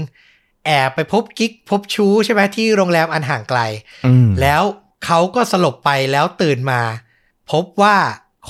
[0.66, 3.60] แอบไปพบกิ๊กพบชู้ใช่ไหมที่โรงแรมอันห่างไกล
[4.06, 4.64] อืมแล้ว
[5.06, 6.82] เขาก็สลบไปแล้วตื่นมา
[7.52, 7.96] พบว่า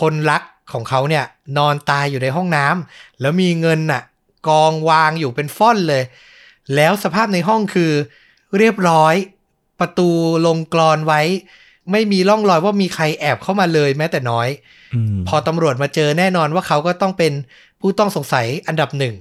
[0.02, 0.44] คนรัก
[0.74, 1.26] ของเขาเนี่ย
[1.58, 4.02] นอนตายอยู่ในห้องน้ำแล้วมีเงินน่ะ
[4.48, 6.04] กองวางอยู่เป็นฟ่อนเลย
[6.76, 7.92] แล้วสภาพในห้องคือ
[8.58, 9.16] เรียบร้อย
[9.80, 10.10] ประตู
[10.46, 11.22] ลงกรอนไว้
[11.92, 14.48] ไม่มีร่องรอยว่ามีใครแอบเข้ามาเลยแม้แต่น้อย
[15.14, 17.34] มพอตำรวจมาเจอแน่นอนว่าเขาก็ต้องเป็น
[17.82, 19.16] ผู้ต้องสงสัยอันดับหนึ่ง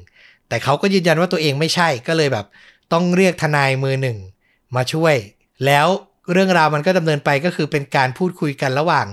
[0.48, 2.46] แต่เขาก็ยืนยันว่าตัวเองไม่ใช่ก็เลยแบบ
[2.92, 4.18] ต้องเรียกทนายมือหนึ่ง
[4.76, 5.14] มาช่วย
[5.66, 5.86] แล้ว
[6.32, 9.06] เรื่องราวมันก็ดำเนินไปก็คือเป็นการพูดคุยกันระหว่าง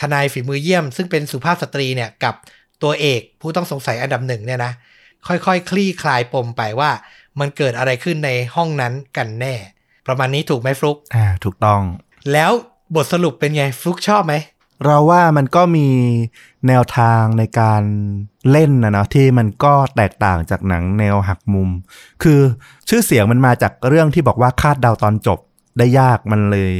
[0.00, 2.34] ทนายฝีมือเยี่ยม ซึ่งเป็นสุภาพสตรีเนี่ยกับ
[2.82, 4.72] ตัวเอกผู้ต้องสงสัยอันดับหนึ่งเนี่ยนะ
[5.26, 6.90] ค่อยๆคลี่คลายปมไปว่า
[7.40, 9.54] มันเกิดอะไรขึ้นในห้องนั้นกันแน่
[10.06, 11.80] ประมาณนี้ถูกไหมฟลุกอ่าถูกต้อง
[12.32, 12.52] แล้ว
[12.94, 14.34] บทสรุปเป็นไงฟลุกชอบไหม
[14.84, 15.88] เราว่ามันก็มี
[16.68, 17.82] แนวทางในการ
[18.50, 21.68] เล่นนะเนาะที่มันก็แตกต่างจากหนังแนวหักมุม
[22.22, 22.40] คือ
[22.88, 25.38] ชื่อเสียงมันมาจากเรื่องที่บอกว่าคาดเดาตอนจบ
[25.78, 26.72] ได้ยากมันเลย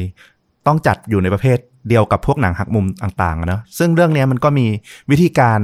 [0.67, 1.59] ต้องจัดอยู่ในประเภท
[1.89, 4.67] เดียวกับพวกหนังหักมุมต่างๆนะซึ่งเรื่องนี้มันก็มี
[5.11, 5.59] วิธีการ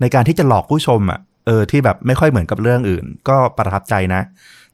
[0.00, 4.22] ในการที่จะหลอกผู้ชมอะ่ะเออที่แบบไม่ค่อยเหมือนกับเรื่องอื่น ก็ประทับใจนะ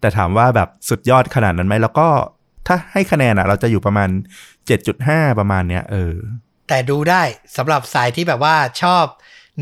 [0.00, 2.08] แต่ถามว่าแบบสุดยอดขนาดนั้นไหมแล้วก็
[2.66, 4.08] ถ้าให้คะแนนอะ่ะ เราจะอยู่ประมาณ
[4.98, 6.14] 7.5 ประมาณเนี้ยเออ
[6.68, 7.22] แต่ดูได้
[7.56, 9.04] สำหรับสายที่แบบว่าชอบ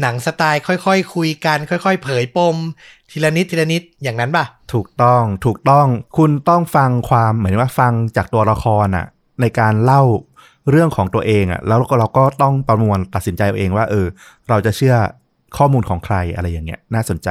[0.01, 2.57] หนังสไตล์ค่อยๆคคุยกัน ค่อย ๆ เผยปม
[3.11, 5.87] ทีละนิดทีละนิดอย่างนั้นป่ะ ถูกต้องถูกต้อง
[6.19, 9.07] คุณต้องฟังความเหมือนว่าฟังจากตัวละครอะ
[9.41, 10.03] ในการเล่า
[10.71, 14.07] เรื่องของตัวเองอะแล้วเราก็ต้องประมวลตัดสินใจเอาเองว่า เออ
[14.49, 14.97] เราจะเชื่อ
[15.57, 17.31] ข้อมูลของใครอะไรอย่างเงี้ยน่าสนใจ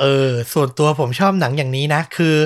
[0.00, 2.36] เออ ส่วนตัวผมชอบหนังอย่างนี้นะ คือ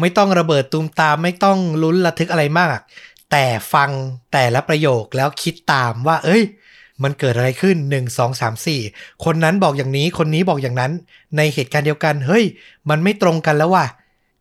[0.00, 2.78] ไม่ต้องระเบิดตูมตามไม่ต้องลุ้นระทึกอะไรมาก
[3.30, 3.90] แต่ฟัง
[4.32, 6.42] แต่ละประโยคแล้วคิดตามว่า เอ้ย
[7.02, 8.54] มันเกิดอะไรขึ้น 1 2 3
[8.84, 10.92] 4 คนนั้นบอกอย่างนี้คนนี้บอกอย่างนั้น
[11.36, 12.44] ในเหตุการณ์เดียวกัน เฮ้ย
[12.90, 13.86] มันไม่ตรงกันแล้วว่ะ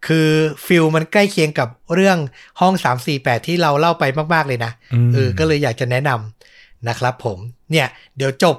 [0.07, 0.29] คือ
[0.65, 2.17] ฟิลมันใกล้เคียงกับเรื่อง
[2.59, 2.73] ห้อง
[3.11, 7.37] 348 ที่เราเล่าไปมาก ๆ เลยนะอืมเออก็เลยอยากจะแนะนำนะครับผม
[7.71, 8.55] เนี่ย เดี๋ยวจบ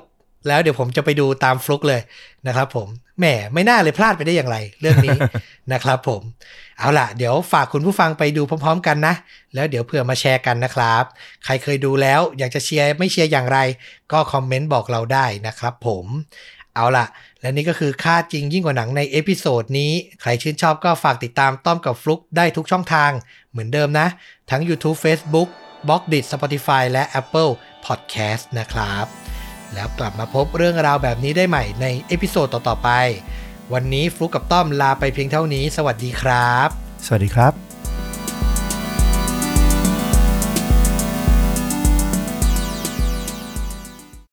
[0.49, 2.01] แล้วเดี๋ยวผมจะไปดูตามฟลุกเลย
[2.47, 2.89] นะครับผม
[3.19, 5.19] แหมไม่น่าเลยพลาดไปได้อย่างไร เรื่องนี้
[5.73, 6.23] นะครับผม
[6.79, 9.15] เอาล่ะ เดี๋ยวฝากคุณผู้ฟังไปดูพร้อม ๆ กันนะ
[9.55, 11.05] แล้วเดี๋ยวเผื่อมาแชร์กันนะครับ
[11.45, 13.59] ใครเคยดูแล้วอยากจะเชียร์ไม่เชียร์อย่างไร
[14.13, 16.07] ก็คอมเมนต์บอกเราได้นะครับผม
[16.75, 17.07] เอาล่ะ
[17.41, 23.11] และนี่ก็คือฆาตจริงยิ่งกว่าหนังใน episode นี้ ใครชื่นชอบก็ฝากติดตามต้อมกับฟลุกได้ทุกช่องทาง
[23.51, 24.07] เหมือนเดิมนะ
[24.51, 25.49] ทั้ง YouTube Facebook
[25.89, 27.51] b l o g d i t Spotify และ Apple
[27.87, 29.28] Podcast นะครับ
[29.75, 32.91] แล้วกลับมาพบเรื่องราวแบบนี้ได้ใหม่ใน episode ต่อๆไป
[33.73, 36.69] วันนี้ฟลุกกับต้อมลาไปเพียงเท่านี้ สวัสดีครับ
[37.07, 37.68] สวัสดีครับ